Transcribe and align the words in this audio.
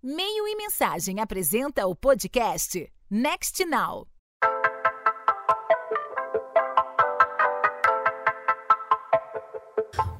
Meio 0.00 0.46
e 0.46 0.54
Mensagem 0.54 1.18
apresenta 1.18 1.84
o 1.88 1.92
podcast 1.92 2.88
Next 3.10 3.64
Now. 3.64 4.06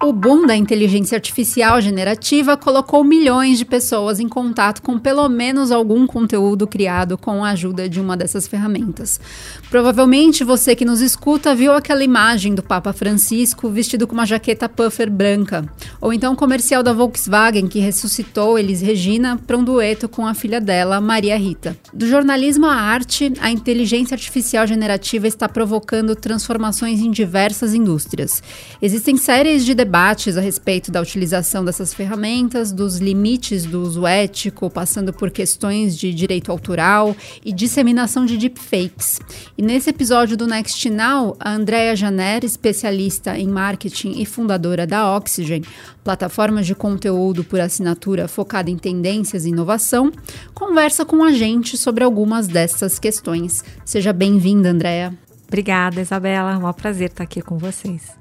O 0.00 0.12
boom 0.12 0.46
da 0.46 0.56
inteligência 0.56 1.16
artificial 1.16 1.80
generativa 1.80 2.56
colocou 2.56 3.02
milhões 3.02 3.58
de 3.58 3.64
pessoas 3.64 4.20
em 4.20 4.28
contato 4.28 4.80
com 4.80 4.96
pelo 4.96 5.28
menos 5.28 5.72
algum 5.72 6.06
conteúdo 6.06 6.68
criado 6.68 7.18
com 7.18 7.44
a 7.44 7.50
ajuda 7.50 7.88
de 7.88 8.00
uma 8.00 8.16
dessas 8.16 8.46
ferramentas. 8.46 9.20
Provavelmente 9.68 10.44
você 10.44 10.76
que 10.76 10.84
nos 10.84 11.00
escuta 11.00 11.52
viu 11.52 11.72
aquela 11.72 12.04
imagem 12.04 12.54
do 12.54 12.62
Papa 12.62 12.92
Francisco 12.92 13.68
vestido 13.68 14.06
com 14.06 14.14
uma 14.14 14.24
jaqueta 14.24 14.68
puffer 14.68 15.10
branca, 15.10 15.68
ou 16.00 16.12
então 16.12 16.32
o 16.32 16.36
comercial 16.36 16.80
da 16.80 16.92
Volkswagen 16.92 17.66
que 17.66 17.80
ressuscitou 17.80 18.56
Elis 18.56 18.80
Regina 18.80 19.36
para 19.36 19.58
um 19.58 19.64
dueto 19.64 20.08
com 20.08 20.24
a 20.24 20.32
filha 20.32 20.60
dela, 20.60 21.00
Maria 21.00 21.36
Rita. 21.36 21.76
Do 21.92 22.06
jornalismo 22.06 22.66
à 22.66 22.74
arte, 22.74 23.32
a 23.40 23.50
inteligência 23.50 24.14
artificial 24.14 24.64
generativa 24.64 25.26
está 25.26 25.48
provocando 25.48 26.14
transformações 26.14 27.00
em 27.00 27.10
diversas 27.10 27.74
indústrias. 27.74 28.40
Existem 28.80 29.16
séries 29.16 29.64
de 29.64 29.87
debates 29.88 30.36
a 30.36 30.42
respeito 30.42 30.92
da 30.92 31.00
utilização 31.00 31.64
dessas 31.64 31.94
ferramentas, 31.94 32.72
dos 32.72 32.98
limites 32.98 33.64
do 33.64 33.80
uso 33.80 34.06
ético, 34.06 34.68
passando 34.68 35.14
por 35.14 35.30
questões 35.30 35.96
de 35.96 36.12
direito 36.12 36.52
autoral 36.52 37.16
e 37.42 37.54
disseminação 37.54 38.26
de 38.26 38.36
deepfakes. 38.36 39.18
E 39.56 39.62
nesse 39.62 39.88
episódio 39.88 40.36
do 40.36 40.46
Next 40.46 40.90
Now, 40.90 41.34
a 41.40 41.52
Andrea 41.52 41.96
Janer, 41.96 42.44
especialista 42.44 43.38
em 43.38 43.48
marketing 43.48 44.20
e 44.20 44.26
fundadora 44.26 44.86
da 44.86 45.16
Oxygen, 45.16 45.62
plataforma 46.04 46.62
de 46.62 46.74
conteúdo 46.74 47.42
por 47.42 47.58
assinatura 47.58 48.28
focada 48.28 48.70
em 48.70 48.76
tendências 48.76 49.46
e 49.46 49.48
inovação, 49.48 50.12
conversa 50.52 51.06
com 51.06 51.24
a 51.24 51.32
gente 51.32 51.78
sobre 51.78 52.04
algumas 52.04 52.46
dessas 52.46 52.98
questões. 52.98 53.64
Seja 53.86 54.12
bem-vinda, 54.12 54.68
Andrea. 54.68 55.16
Obrigada, 55.46 56.02
Isabela. 56.02 56.52
É 56.52 56.56
um 56.58 56.72
prazer 56.74 57.08
estar 57.08 57.24
aqui 57.24 57.40
com 57.40 57.56
vocês. 57.56 58.18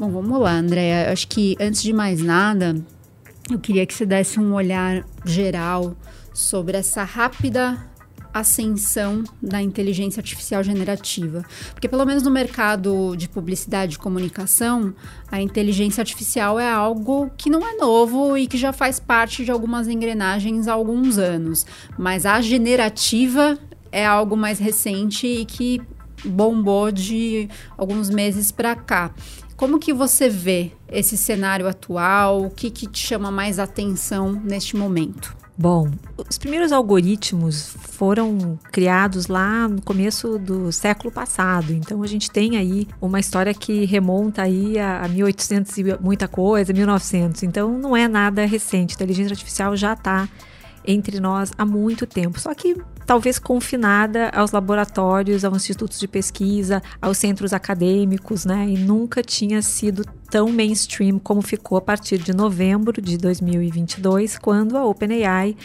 Bom, 0.00 0.08
vamos 0.08 0.40
lá, 0.40 0.52
Andréa. 0.52 1.12
Acho 1.12 1.28
que 1.28 1.54
antes 1.60 1.82
de 1.82 1.92
mais 1.92 2.22
nada, 2.22 2.74
eu 3.50 3.58
queria 3.58 3.84
que 3.84 3.92
você 3.92 4.06
desse 4.06 4.40
um 4.40 4.54
olhar 4.54 5.04
geral 5.26 5.94
sobre 6.32 6.78
essa 6.78 7.04
rápida 7.04 7.78
ascensão 8.32 9.22
da 9.42 9.60
inteligência 9.60 10.18
artificial 10.18 10.64
generativa. 10.64 11.44
Porque, 11.74 11.86
pelo 11.86 12.06
menos 12.06 12.22
no 12.22 12.30
mercado 12.30 13.14
de 13.14 13.28
publicidade 13.28 13.96
e 13.96 13.98
comunicação, 13.98 14.94
a 15.30 15.38
inteligência 15.38 16.00
artificial 16.00 16.58
é 16.58 16.72
algo 16.72 17.30
que 17.36 17.50
não 17.50 17.60
é 17.60 17.76
novo 17.76 18.38
e 18.38 18.46
que 18.46 18.56
já 18.56 18.72
faz 18.72 18.98
parte 18.98 19.44
de 19.44 19.50
algumas 19.50 19.86
engrenagens 19.86 20.66
há 20.66 20.72
alguns 20.72 21.18
anos. 21.18 21.66
Mas 21.98 22.24
a 22.24 22.40
generativa 22.40 23.58
é 23.92 24.06
algo 24.06 24.34
mais 24.34 24.58
recente 24.58 25.26
e 25.26 25.44
que 25.44 25.82
bombou 26.24 26.90
de 26.90 27.48
alguns 27.76 28.08
meses 28.08 28.50
para 28.50 28.74
cá. 28.74 29.12
Como 29.60 29.78
que 29.78 29.92
você 29.92 30.26
vê 30.26 30.72
esse 30.90 31.18
cenário 31.18 31.68
atual? 31.68 32.46
O 32.46 32.50
que, 32.50 32.70
que 32.70 32.86
te 32.86 33.06
chama 33.06 33.30
mais 33.30 33.58
atenção 33.58 34.32
neste 34.32 34.74
momento? 34.74 35.36
Bom, 35.54 35.90
os 36.16 36.38
primeiros 36.38 36.72
algoritmos 36.72 37.76
foram 37.78 38.58
criados 38.72 39.26
lá 39.26 39.68
no 39.68 39.82
começo 39.82 40.38
do 40.38 40.72
século 40.72 41.12
passado. 41.12 41.74
Então 41.74 42.02
a 42.02 42.06
gente 42.06 42.30
tem 42.30 42.56
aí 42.56 42.88
uma 43.02 43.20
história 43.20 43.52
que 43.52 43.84
remonta 43.84 44.40
aí 44.40 44.78
a, 44.78 45.04
a 45.04 45.08
1800 45.08 45.76
e 45.76 45.84
muita 46.00 46.26
coisa, 46.26 46.72
1900. 46.72 47.42
Então 47.42 47.76
não 47.76 47.94
é 47.94 48.08
nada 48.08 48.46
recente. 48.46 48.92
A 48.92 48.96
inteligência 48.96 49.34
artificial 49.34 49.76
já 49.76 49.92
está 49.92 50.26
entre 50.86 51.20
nós 51.20 51.52
há 51.58 51.66
muito 51.66 52.06
tempo. 52.06 52.40
Só 52.40 52.54
que 52.54 52.76
talvez 53.10 53.40
confinada 53.40 54.28
aos 54.28 54.52
laboratórios, 54.52 55.44
aos 55.44 55.56
institutos 55.56 55.98
de 55.98 56.06
pesquisa, 56.06 56.80
aos 57.02 57.18
centros 57.18 57.52
acadêmicos, 57.52 58.44
né? 58.44 58.68
E 58.68 58.78
nunca 58.78 59.20
tinha 59.20 59.60
sido 59.62 60.04
tão 60.30 60.48
mainstream 60.48 61.18
como 61.18 61.42
ficou 61.42 61.76
a 61.76 61.80
partir 61.80 62.18
de 62.18 62.32
novembro 62.32 63.02
de 63.02 63.18
2022, 63.18 64.38
quando 64.38 64.78
a 64.78 64.84
OpenAI 64.84 65.56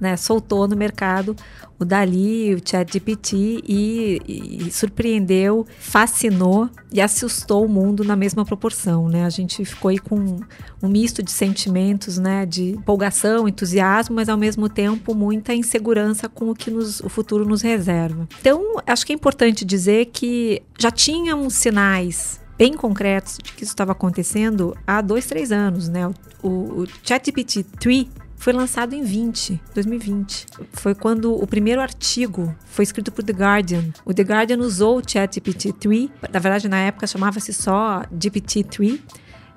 né, 0.00 0.16
soltou 0.16 0.66
no 0.68 0.76
mercado 0.76 1.36
o 1.78 1.84
Dali, 1.84 2.54
o 2.54 2.60
ChatGPT 2.64 3.62
e, 3.66 4.20
e, 4.26 4.70
surpreendeu, 4.70 5.66
fascinou 5.78 6.70
e 6.92 7.00
assustou 7.00 7.64
o 7.64 7.68
mundo 7.68 8.04
na 8.04 8.14
mesma 8.14 8.44
proporção, 8.44 9.08
né? 9.08 9.24
A 9.24 9.30
gente 9.30 9.64
ficou 9.64 9.88
aí 9.88 9.98
com 9.98 10.40
um 10.82 10.88
misto 10.88 11.22
de 11.22 11.32
sentimentos, 11.32 12.18
né, 12.18 12.46
de 12.46 12.70
empolgação, 12.70 13.48
entusiasmo, 13.48 14.14
mas 14.14 14.28
ao 14.28 14.36
mesmo 14.36 14.68
tempo 14.68 15.14
muita 15.14 15.54
insegurança 15.54 16.28
com 16.28 16.50
o 16.50 16.54
que 16.54 16.70
nos, 16.70 17.00
o 17.00 17.08
futuro 17.08 17.44
nos 17.44 17.62
reserva. 17.62 18.28
Então, 18.40 18.76
acho 18.86 19.04
que 19.04 19.12
é 19.12 19.16
importante 19.16 19.64
dizer 19.64 20.06
que 20.06 20.62
já 20.78 20.90
tínhamos 20.90 21.54
sinais 21.54 22.40
bem 22.56 22.74
concretos 22.74 23.38
de 23.42 23.52
que 23.52 23.64
isso 23.64 23.72
estava 23.72 23.92
acontecendo 23.92 24.76
há 24.86 25.00
dois, 25.00 25.26
três 25.26 25.50
anos, 25.50 25.88
né? 25.88 26.08
O, 26.42 26.48
o 26.48 26.86
ChatGPT 27.02 27.64
3 27.80 28.06
foi 28.44 28.52
lançado 28.52 28.94
em 28.94 29.02
20, 29.02 29.58
2020. 29.74 30.44
Foi 30.74 30.94
quando 30.94 31.32
o 31.34 31.46
primeiro 31.46 31.80
artigo 31.80 32.54
foi 32.66 32.82
escrito 32.82 33.10
por 33.10 33.24
The 33.24 33.32
Guardian. 33.32 33.84
O 34.04 34.12
The 34.12 34.22
Guardian 34.22 34.58
usou 34.58 34.98
o 34.98 35.00
ChatGPT-3, 35.00 36.10
na 36.30 36.38
verdade 36.40 36.68
na 36.68 36.76
época 36.76 37.06
chamava-se 37.06 37.54
só 37.54 38.02
GPT-3, 38.14 39.00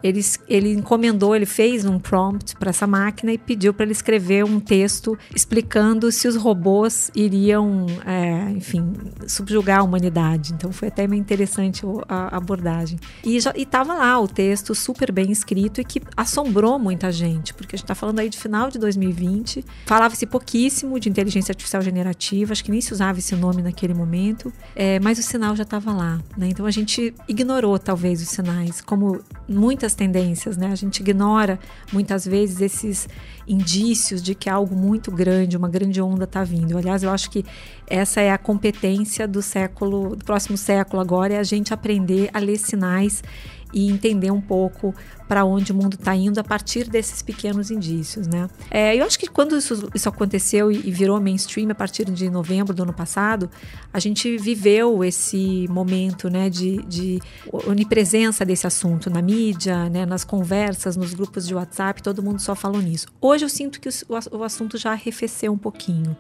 ele, 0.04 0.22
ele 0.48 0.74
encomendou, 0.74 1.36
ele 1.36 1.46
fez 1.46 1.86
um 1.86 2.00
prompt 2.00 2.56
para 2.56 2.70
essa 2.70 2.86
máquina 2.86 3.32
e 3.32 3.38
pediu 3.38 3.74
para 3.74 3.84
ele 3.84 3.92
escrever 3.92 4.44
um 4.44 4.60
texto 4.60 5.18
explicando 5.36 6.12
se 6.12 6.28
os 6.28 6.36
robôs 6.36 7.12
iriam, 7.16 7.86
é, 8.06 8.52
enfim, 8.52 8.94
subjugar 9.28 9.80
a 9.80 9.84
humanidade. 9.84 10.54
Então 10.54 10.72
foi 10.72 10.90
até 10.90 11.08
meio 11.08 11.20
interessante 11.20 11.84
a 12.08 12.36
abordagem. 12.36 13.00
E 13.26 13.38
estava 13.38 13.94
lá 13.94 14.20
o 14.20 14.28
texto 14.28 14.76
super 14.76 15.12
bem 15.12 15.32
escrito 15.32 15.82
e 15.82 15.84
que 15.84 16.02
assombrou 16.16 16.78
muita 16.78 17.12
gente, 17.12 17.54
porque 17.54 17.76
a 17.76 17.78
gente 17.78 17.86
está 17.86 17.96
falando 17.96 18.20
aí 18.20 18.30
de 18.30 18.38
final 18.38 18.70
de 18.70 18.78
2020, 18.78 19.66
falava-se 19.86 20.26
pouquíssimo 20.26 21.00
de 21.00 21.10
inteligência 21.10 21.52
artificial 21.52 21.82
generativa, 21.82 22.52
acho 22.52 22.64
que 22.64 22.72
nem 22.72 22.82
se 22.82 22.94
usava 22.94 23.20
esse 23.20 23.36
nome 23.36 23.62
naquele 23.62 23.94
momento, 23.94 24.52
é, 24.76 25.00
mas 25.00 25.18
o 25.20 25.24
sinal 25.24 25.56
já 25.56 25.64
estava 25.64 25.92
lá. 25.92 26.20
Né? 26.38 26.50
Então 26.50 26.66
a 26.66 26.72
gente 26.72 27.14
ignorou 27.28 27.78
talvez 27.80 28.22
os 28.22 28.30
sinais, 28.30 28.82
como 28.82 29.22
muitas 29.48 29.87
tendências, 29.94 30.58
né? 30.58 30.68
A 30.72 30.76
gente 30.76 31.00
ignora 31.00 31.60
muitas 31.92 32.26
vezes 32.26 32.62
esses 32.62 33.10
indícios 33.48 34.22
de 34.22 34.36
que 34.36 34.50
algo 34.50 34.76
muito 34.76 35.12
grande, 35.12 35.56
uma 35.56 35.70
grande 35.70 36.02
onda 36.02 36.26
está 36.26 36.44
vindo. 36.44 36.78
Aliás, 36.78 37.04
eu 37.04 37.10
acho 37.10 37.30
que 37.30 37.46
essa 37.88 38.20
é 38.20 38.32
a 38.32 38.38
competência 38.38 39.28
do 39.28 39.42
século, 39.42 40.16
do 40.16 40.26
próximo 40.26 40.58
século 40.58 41.02
agora, 41.02 41.34
é 41.34 41.40
a 41.40 41.44
gente 41.44 41.74
aprender 41.74 42.30
a 42.34 42.40
ler 42.40 42.58
sinais 42.58 43.24
e 43.74 43.90
entender 43.90 44.32
um 44.32 44.42
pouco 44.42 44.94
para 45.28 45.44
onde 45.44 45.72
o 45.72 45.76
mundo 45.76 45.96
está 45.96 46.16
indo 46.16 46.40
a 46.40 46.44
partir 46.44 46.90
desses 46.90 47.22
pequenos 47.22 47.70
indícios, 47.70 48.28
né? 48.28 48.50
É, 48.72 48.96
eu 48.96 49.06
acho 49.06 49.20
que 49.20 49.28
quando 49.28 49.58
isso, 49.58 49.90
isso 49.94 50.08
aconteceu 50.08 50.72
e, 50.72 50.90
virou 50.90 51.20
mainstream 51.20 51.70
a 51.70 51.76
partir 51.76 52.06
de 52.06 52.30
novembro 52.30 52.74
do 52.74 52.84
ano 52.84 52.94
passado, 52.94 53.50
a 53.92 54.00
gente 54.00 54.38
viveu 54.38 55.04
esse 55.04 55.68
momento, 55.70 56.30
né, 56.30 56.50
de, 56.50 56.82
de 56.84 57.20
onipresença 57.68 58.46
desse 58.46 58.66
assunto 58.66 59.10
na 59.10 59.22
mídia, 59.22 59.90
né, 59.90 60.06
nas 60.06 60.24
conversas, 60.24 60.96
nos 60.96 61.14
grupos 61.14 61.46
de 61.46 61.54
WhatsApp, 61.54 62.02
todo 62.02 62.24
mundo 62.24 62.40
só 62.40 62.56
falou 62.56 62.82
nisso. 62.82 63.08
Hoje 63.20 63.44
eu 63.44 63.50
sinto 63.50 63.82
que 63.82 63.90
o, 63.90 64.38
o 64.38 64.44
assunto 64.44 64.78
já 64.78 64.92
arrefeceu 64.92 65.52
um 65.52 65.58
pouquinho. 65.58 66.16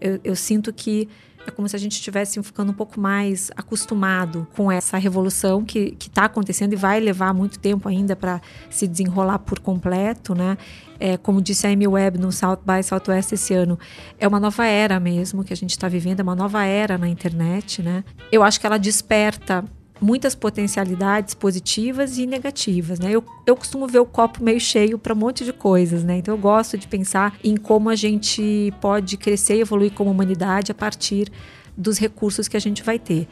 eu, 0.00 0.20
eu 0.22 0.36
sinto 0.36 0.72
que 0.72 1.08
é 1.46 1.50
como 1.50 1.68
se 1.68 1.76
a 1.76 1.78
gente 1.78 1.92
estivesse 1.92 2.42
ficando 2.42 2.70
um 2.70 2.74
pouco 2.74 3.00
mais 3.00 3.50
acostumado 3.56 4.46
com 4.56 4.70
essa 4.70 4.96
revolução 4.98 5.64
que 5.64 5.96
está 6.00 6.24
acontecendo 6.24 6.72
e 6.72 6.76
vai 6.76 7.00
levar 7.00 7.32
muito 7.34 7.58
tempo 7.58 7.88
ainda 7.88 8.16
para 8.16 8.40
se 8.70 8.86
desenrolar 8.86 9.38
por 9.40 9.58
completo, 9.58 10.34
né? 10.34 10.56
É, 10.98 11.16
como 11.16 11.42
disse 11.42 11.66
a 11.66 11.70
Amy 11.70 11.86
Webb 11.86 12.18
no 12.18 12.30
South 12.30 12.60
by 12.64 12.82
Southwest 12.82 13.32
esse 13.32 13.52
ano, 13.52 13.78
é 14.18 14.26
uma 14.26 14.38
nova 14.38 14.64
era 14.64 14.98
mesmo 15.00 15.44
que 15.44 15.52
a 15.52 15.56
gente 15.56 15.70
está 15.70 15.88
vivendo, 15.88 16.20
é 16.20 16.22
uma 16.22 16.36
nova 16.36 16.64
era 16.64 16.96
na 16.96 17.08
internet, 17.08 17.82
né? 17.82 18.04
Eu 18.30 18.42
acho 18.42 18.60
que 18.60 18.66
ela 18.66 18.78
desperta 18.78 19.64
muitas 20.04 20.34
potencialidades 20.34 21.32
positivas 21.32 22.18
e 22.18 22.26
negativas, 22.26 22.98
né? 22.98 23.10
Eu, 23.10 23.24
eu 23.46 23.56
costumo 23.56 23.86
ver 23.86 24.00
o 24.00 24.04
copo 24.04 24.44
meio 24.44 24.60
cheio 24.60 24.98
para 24.98 25.14
um 25.14 25.16
monte 25.16 25.46
de 25.46 25.52
coisas, 25.52 26.04
né? 26.04 26.18
Então 26.18 26.34
eu 26.34 26.38
gosto 26.38 26.76
de 26.76 26.86
pensar 26.86 27.38
em 27.42 27.56
como 27.56 27.88
a 27.88 27.96
gente 27.96 28.70
pode 28.82 29.16
crescer 29.16 29.56
e 29.56 29.60
evoluir 29.62 29.92
como 29.92 30.10
humanidade 30.10 30.70
a 30.70 30.74
partir 30.74 31.32
dos 31.74 31.96
recursos 31.98 32.46
que 32.48 32.56
a 32.56 32.60
gente 32.60 32.82
vai 32.82 32.98
ter. 32.98 33.26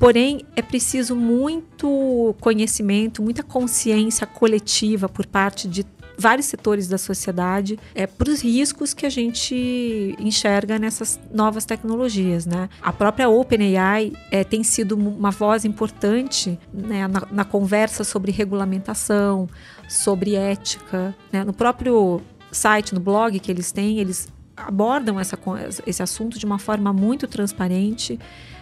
Porém, 0.00 0.44
é 0.56 0.60
preciso 0.60 1.14
muito 1.14 2.34
conhecimento, 2.40 3.22
muita 3.22 3.44
consciência 3.44 4.26
coletiva 4.26 5.08
por 5.08 5.26
parte 5.26 5.68
de 5.68 5.84
vários 6.18 6.46
setores 6.46 6.88
da 6.88 6.98
sociedade 6.98 7.78
é, 7.94 8.06
para 8.06 8.30
os 8.30 8.40
riscos 8.40 8.94
que 8.94 9.04
a 9.04 9.10
gente 9.10 10.16
enxerga 10.18 10.78
nessas 10.78 11.18
novas 11.32 11.64
tecnologias. 11.64 12.46
Né? 12.46 12.68
A 12.80 12.92
própria 12.92 13.28
OpenAI 13.28 14.12
é, 14.30 14.42
tem 14.44 14.62
sido 14.62 14.96
uma 14.96 15.30
voz 15.30 15.64
importante 15.64 16.58
né, 16.72 17.06
na, 17.06 17.22
na, 17.30 17.44
conversa 17.44 18.04
sobre 18.04 18.32
regulamentação, 18.32 19.48
sobre 19.88 20.34
ética. 20.34 21.14
Né? 21.32 21.44
No 21.44 21.52
próprio 21.52 22.20
site, 22.50 22.94
no 22.94 23.00
blog 23.00 23.38
que 23.38 23.50
eles 23.50 23.70
têm, 23.72 23.98
eles 23.98 24.28
abordam 24.56 25.20
essa, 25.20 25.38
esse 25.86 26.02
assunto 26.02 26.38
de 26.38 26.46
uma 26.46 26.58
forma 26.58 26.92
muito 26.92 27.26
transparente, 27.26 28.18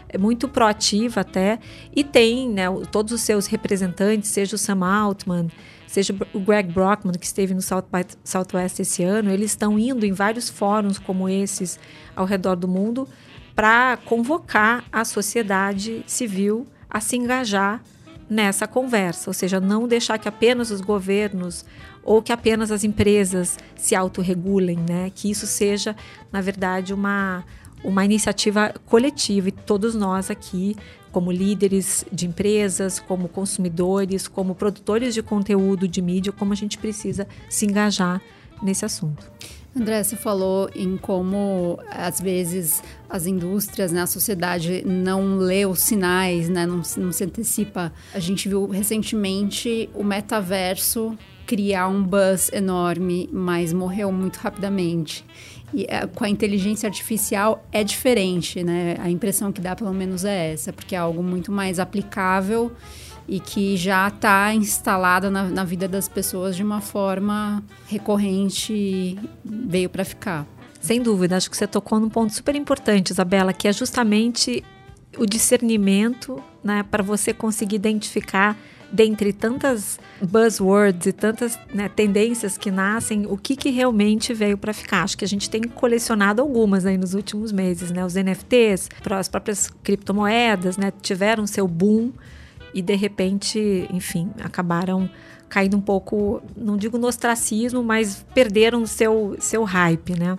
é 0.08 0.18
muito 0.18 0.48
proativa 0.48 1.20
até, 1.20 1.58
e 1.94 2.02
tem 2.02 2.48
né, 2.48 2.64
todos 2.90 3.12
os 3.12 3.20
seus 3.20 3.46
representantes, 3.46 4.30
seja 4.30 4.56
o 4.56 4.58
Sam 4.58 4.84
Altman, 4.84 5.48
seja 5.94 6.12
o 6.32 6.40
Greg 6.40 6.72
Brockman, 6.72 7.14
que 7.14 7.24
esteve 7.24 7.54
no 7.54 7.62
South 7.62 7.84
by 7.92 8.04
Southwest 8.24 8.80
esse 8.80 9.04
ano, 9.04 9.30
eles 9.30 9.52
estão 9.52 9.78
indo 9.78 10.04
em 10.04 10.12
vários 10.12 10.50
fóruns 10.50 10.98
como 10.98 11.28
esses 11.28 11.78
ao 12.16 12.26
redor 12.26 12.56
do 12.56 12.66
mundo 12.66 13.08
para 13.54 13.96
convocar 14.04 14.82
a 14.90 15.04
sociedade 15.04 16.02
civil 16.04 16.66
a 16.90 17.00
se 17.00 17.16
engajar 17.16 17.80
nessa 18.28 18.66
conversa, 18.66 19.30
ou 19.30 19.34
seja, 19.34 19.60
não 19.60 19.86
deixar 19.86 20.18
que 20.18 20.26
apenas 20.26 20.72
os 20.72 20.80
governos 20.80 21.64
ou 22.02 22.20
que 22.20 22.32
apenas 22.32 22.72
as 22.72 22.82
empresas 22.82 23.56
se 23.76 23.94
autorregulem, 23.94 24.78
né? 24.78 25.12
Que 25.14 25.30
isso 25.30 25.46
seja, 25.46 25.94
na 26.32 26.40
verdade, 26.40 26.92
uma, 26.92 27.44
uma 27.84 28.04
iniciativa 28.04 28.74
coletiva 28.86 29.48
e 29.48 29.52
todos 29.52 29.94
nós 29.94 30.28
aqui, 30.28 30.74
como 31.14 31.30
líderes 31.30 32.04
de 32.10 32.26
empresas, 32.26 32.98
como 32.98 33.28
consumidores, 33.28 34.26
como 34.26 34.52
produtores 34.52 35.14
de 35.14 35.22
conteúdo 35.22 35.86
de 35.86 36.02
mídia, 36.02 36.32
como 36.32 36.52
a 36.52 36.56
gente 36.56 36.76
precisa 36.76 37.28
se 37.48 37.64
engajar 37.64 38.20
nesse 38.60 38.84
assunto. 38.84 39.30
André, 39.76 40.02
você 40.02 40.16
falou 40.16 40.68
em 40.74 40.96
como, 40.96 41.78
às 41.88 42.20
vezes, 42.20 42.82
as 43.08 43.26
indústrias, 43.26 43.92
né, 43.92 44.02
a 44.02 44.08
sociedade 44.08 44.82
não 44.84 45.36
lê 45.36 45.64
os 45.64 45.78
sinais, 45.78 46.48
né, 46.48 46.66
não, 46.66 46.82
não 46.96 47.12
se 47.12 47.22
antecipa. 47.22 47.92
A 48.12 48.18
gente 48.18 48.48
viu 48.48 48.66
recentemente 48.66 49.88
o 49.94 50.02
metaverso 50.02 51.16
criar 51.46 51.86
um 51.86 52.02
buzz 52.02 52.50
enorme, 52.52 53.28
mas 53.32 53.72
morreu 53.72 54.10
muito 54.10 54.38
rapidamente. 54.38 55.24
E 55.74 55.86
é, 55.88 56.06
com 56.06 56.24
a 56.24 56.28
inteligência 56.28 56.86
artificial 56.86 57.66
é 57.72 57.82
diferente, 57.82 58.62
né? 58.62 58.96
A 59.00 59.10
impressão 59.10 59.50
que 59.50 59.60
dá, 59.60 59.74
pelo 59.74 59.92
menos, 59.92 60.24
é 60.24 60.52
essa, 60.52 60.72
porque 60.72 60.94
é 60.94 60.98
algo 60.98 61.22
muito 61.22 61.50
mais 61.50 61.80
aplicável 61.80 62.70
e 63.26 63.40
que 63.40 63.76
já 63.76 64.06
está 64.08 64.54
instalada 64.54 65.30
na, 65.30 65.44
na, 65.44 65.64
vida 65.64 65.88
das 65.88 66.08
pessoas 66.08 66.54
de 66.54 66.62
uma 66.62 66.80
forma 66.80 67.62
recorrente, 67.86 69.18
veio 69.44 69.88
para 69.88 70.04
ficar. 70.04 70.46
Sem 70.80 71.00
dúvida, 71.00 71.36
acho 71.36 71.50
que 71.50 71.56
você 71.56 71.66
tocou 71.66 71.98
num 71.98 72.10
ponto 72.10 72.32
super 72.34 72.54
importante, 72.54 73.10
Isabela, 73.10 73.52
que 73.52 73.66
é 73.66 73.72
justamente 73.72 74.62
o 75.16 75.24
discernimento, 75.24 76.42
né, 76.62 76.82
para 76.82 77.02
você 77.02 77.32
conseguir 77.32 77.76
identificar 77.76 78.56
dentre 78.94 79.32
tantas 79.32 79.98
buzzwords 80.22 81.06
e 81.06 81.12
tantas 81.12 81.58
né, 81.74 81.88
tendências 81.88 82.56
que 82.56 82.70
nascem, 82.70 83.26
o 83.26 83.36
que, 83.36 83.56
que 83.56 83.70
realmente 83.70 84.32
veio 84.32 84.56
para 84.56 84.72
ficar. 84.72 85.02
Acho 85.02 85.18
que 85.18 85.24
a 85.24 85.28
gente 85.28 85.50
tem 85.50 85.62
colecionado 85.62 86.40
algumas 86.40 86.86
aí 86.86 86.96
nos 86.96 87.12
últimos 87.12 87.50
meses, 87.50 87.90
né? 87.90 88.04
Os 88.04 88.14
NFTs, 88.14 88.88
as 89.10 89.28
próprias 89.28 89.68
criptomoedas, 89.82 90.76
né? 90.76 90.92
Tiveram 91.02 91.44
seu 91.44 91.66
boom 91.66 92.12
e 92.72 92.80
de 92.80 92.94
repente, 92.94 93.88
enfim, 93.92 94.30
acabaram 94.40 95.10
caindo 95.48 95.76
um 95.76 95.80
pouco, 95.80 96.40
não 96.56 96.76
digo 96.76 96.96
no 96.96 97.08
ostracismo, 97.08 97.82
mas 97.82 98.24
perderam 98.32 98.86
seu, 98.86 99.36
seu 99.40 99.64
hype, 99.64 100.16
né? 100.16 100.36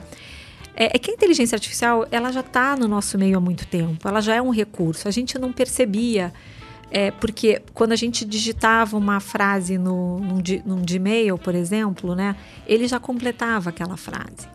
É, 0.74 0.96
é 0.96 1.00
que 1.00 1.12
a 1.12 1.14
inteligência 1.14 1.58
artificial, 1.58 2.08
ela 2.10 2.32
já 2.32 2.40
está 2.40 2.78
no 2.78 2.88
nosso 2.88 3.18
meio 3.18 3.38
há 3.38 3.42
muito 3.42 3.68
tempo, 3.68 4.08
ela 4.08 4.22
já 4.22 4.36
é 4.36 4.42
um 4.42 4.50
recurso. 4.50 5.10
A 5.10 5.12
gente 5.12 5.38
não 5.38 5.52
percebia 5.52 6.34
é, 6.92 7.12
porque 7.12 7.62
quando 7.74 7.92
a 7.92 7.96
gente 7.96 8.24
digitava 8.24 8.98
uma 8.98 9.20
frase 9.20 9.78
no, 9.78 10.20
num, 10.20 10.42
num 10.66 10.86
Gmail, 10.86 11.38
por 11.38 11.56
exemplo, 11.56 12.16
né, 12.16 12.36
ele 12.68 12.88
já 12.88 13.00
completava 13.00 13.70
aquela 13.70 13.98
frase. 13.98 14.48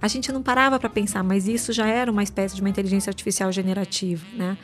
A 0.00 0.06
gente 0.06 0.30
não 0.30 0.42
parava 0.42 0.78
para 0.78 0.88
pensar, 0.88 1.24
mas 1.24 1.48
isso 1.48 1.72
já 1.72 1.86
era 1.86 2.10
uma 2.10 2.22
espécie 2.22 2.54
de 2.54 2.60
uma 2.60 2.70
inteligência 2.70 3.10
artificial 3.10 3.50
generativa, 3.50 4.24
né? 4.34 4.56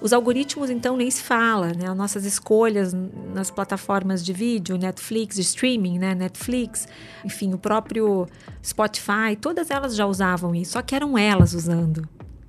Os 0.00 0.12
algoritmos, 0.12 0.68
então, 0.68 0.96
nem 0.96 1.10
se 1.10 1.22
fala, 1.22 1.68
né? 1.68 1.88
As 1.88 1.96
nossas 1.96 2.26
escolhas 2.26 2.92
nas 3.32 3.50
plataformas 3.50 4.22
de 4.22 4.34
vídeo, 4.34 4.76
Netflix, 4.76 5.36
de 5.36 5.42
streaming, 5.42 5.98
né? 5.98 6.14
Netflix, 6.14 6.86
enfim, 7.24 7.54
o 7.54 7.58
próprio 7.58 8.26
Spotify, 8.62 9.34
todas 9.40 9.70
elas 9.70 9.96
já 9.96 10.04
usavam 10.04 10.54
isso, 10.54 10.72
só 10.72 10.82
que 10.82 10.94
eram 10.94 11.16
elas 11.16 11.54
usando, 11.54 12.06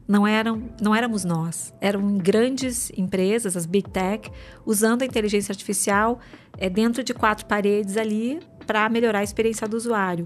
não 0.07 0.27
eram 0.27 0.61
não 0.81 0.93
éramos 0.95 1.23
nós. 1.23 1.73
Eram 1.81 2.17
grandes 2.17 2.91
empresas 2.97 3.57
as 3.57 3.65
big 3.65 3.89
tech 3.89 4.31
usando 4.65 5.01
a 5.01 5.05
inteligência 5.05 5.51
artificial 5.51 6.19
é, 6.57 6.69
dentro 6.69 7.03
de 7.03 7.13
quatro 7.13 7.45
paredes 7.45 7.97
ali 7.97 8.39
para 8.65 8.87
melhorar 8.89 9.19
a 9.19 9.23
experiência 9.23 9.67
do 9.67 9.77
usuário 9.77 10.25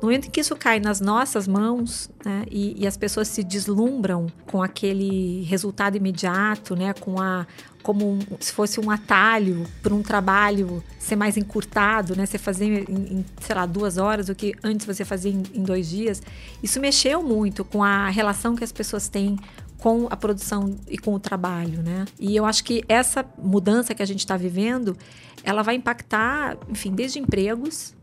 no 0.00 0.08
momento 0.08 0.28
em 0.28 0.30
que 0.30 0.40
isso 0.40 0.56
cai 0.56 0.80
nas 0.80 1.00
nossas 1.00 1.46
mãos 1.46 2.10
né, 2.24 2.44
e, 2.50 2.82
e, 2.82 2.86
as 2.86 2.96
pessoas 2.96 3.28
se 3.28 3.44
deslumbram 3.44 4.28
com 4.46 4.62
aquele 4.62 5.42
resultado 5.42 5.96
imediato, 5.96 6.74
né, 6.74 6.94
com 6.94 7.20
a 7.20 7.46
como 7.82 8.12
um, 8.12 8.18
se 8.38 8.52
fosse 8.52 8.78
um 8.78 8.90
atalho 8.90 9.66
para 9.82 9.94
um 9.94 10.02
trabalho 10.02 10.82
ser 10.98 11.16
mais 11.16 11.36
encurtado, 11.36 12.14
né? 12.14 12.26
Você 12.26 12.36
fazer 12.36 12.66
em, 12.66 12.94
em, 12.94 13.24
sei 13.40 13.56
lá, 13.56 13.64
duas 13.64 13.96
horas 13.96 14.28
o 14.28 14.34
que 14.34 14.54
antes 14.62 14.84
você 14.84 15.02
fazia 15.04 15.32
em, 15.32 15.42
em 15.54 15.62
dois 15.62 15.88
dias. 15.88 16.22
Isso 16.62 16.78
mexeu 16.78 17.22
muito 17.22 17.64
com 17.64 17.82
a 17.82 18.08
relação 18.10 18.54
que 18.54 18.62
as 18.62 18.70
pessoas 18.70 19.08
têm 19.08 19.38
com 19.78 20.06
a 20.10 20.16
produção 20.16 20.76
e 20.88 20.98
com 20.98 21.14
o 21.14 21.18
trabalho, 21.18 21.82
né? 21.82 22.04
E 22.18 22.36
eu 22.36 22.44
acho 22.44 22.62
que 22.64 22.84
essa 22.86 23.24
mudança 23.38 23.94
que 23.94 24.02
a 24.02 24.06
gente 24.06 24.20
está 24.20 24.36
vivendo, 24.36 24.96
ela 25.42 25.62
vai 25.62 25.74
impactar, 25.74 26.58
enfim, 26.68 26.92
desde 26.92 27.18
empregos, 27.18 27.94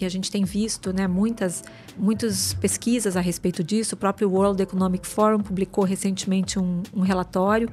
e 0.00 0.04
a 0.04 0.08
gente 0.08 0.30
tem 0.30 0.44
visto 0.44 0.92
né, 0.92 1.06
muitas, 1.06 1.62
muitas 1.96 2.54
pesquisas 2.54 3.16
a 3.16 3.20
respeito 3.20 3.62
disso. 3.62 3.94
O 3.94 3.98
próprio 3.98 4.30
World 4.30 4.62
Economic 4.62 5.06
Forum 5.06 5.40
publicou 5.40 5.84
recentemente 5.84 6.58
um, 6.58 6.82
um 6.94 7.00
relatório 7.00 7.70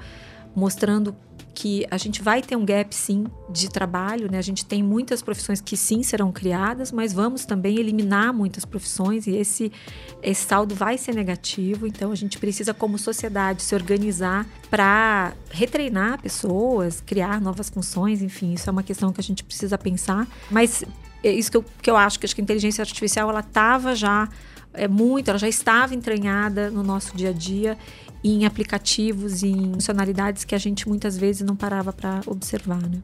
mostrando 0.55 1.15
que 1.53 1.85
a 1.91 1.97
gente 1.97 2.21
vai 2.21 2.41
ter 2.41 2.55
um 2.55 2.65
gap 2.65 2.93
sim 2.95 3.25
de 3.49 3.69
trabalho, 3.69 4.31
né? 4.31 4.37
A 4.37 4.41
gente 4.41 4.65
tem 4.65 4.81
muitas 4.81 5.21
profissões 5.21 5.59
que 5.59 5.75
sim 5.75 6.01
serão 6.01 6.31
criadas, 6.31 6.91
mas 6.91 7.11
vamos 7.11 7.45
também 7.45 7.77
eliminar 7.77 8.33
muitas 8.33 8.63
profissões 8.63 9.27
e 9.27 9.35
esse 9.35 9.71
esse 10.23 10.45
saldo 10.45 10.73
vai 10.73 10.97
ser 10.97 11.13
negativo. 11.13 11.85
Então 11.85 12.11
a 12.11 12.15
gente 12.15 12.37
precisa 12.37 12.73
como 12.73 12.97
sociedade 12.97 13.63
se 13.63 13.75
organizar 13.75 14.47
para 14.69 15.33
retreinar 15.49 16.21
pessoas, 16.21 17.01
criar 17.01 17.41
novas 17.41 17.69
funções, 17.69 18.21
enfim, 18.21 18.53
isso 18.53 18.69
é 18.69 18.71
uma 18.71 18.83
questão 18.83 19.11
que 19.11 19.19
a 19.19 19.23
gente 19.23 19.43
precisa 19.43 19.77
pensar. 19.77 20.27
Mas 20.49 20.83
é 21.23 21.31
isso 21.31 21.51
que 21.51 21.57
eu, 21.57 21.65
que 21.81 21.89
eu 21.89 21.95
acho, 21.95 22.19
que 22.19 22.25
acho 22.25 22.35
que 22.35 22.41
a 22.41 22.43
inteligência 22.43 22.81
artificial 22.81 23.29
ela 23.29 23.41
estava 23.41 23.95
já 23.95 24.27
é 24.73 24.87
muito, 24.87 25.29
ela 25.29 25.37
já 25.37 25.49
estava 25.49 25.93
entranhada 25.93 26.69
no 26.69 26.83
nosso 26.83 27.15
dia 27.15 27.29
a 27.29 27.33
dia 27.33 27.77
em 28.23 28.45
aplicativos 28.45 29.43
e 29.43 29.47
em 29.47 29.73
funcionalidades 29.73 30.43
que 30.43 30.55
a 30.55 30.57
gente 30.57 30.87
muitas 30.87 31.17
vezes 31.17 31.41
não 31.41 31.55
parava 31.55 31.91
para 31.91 32.21
observar, 32.27 32.81
né? 32.81 32.99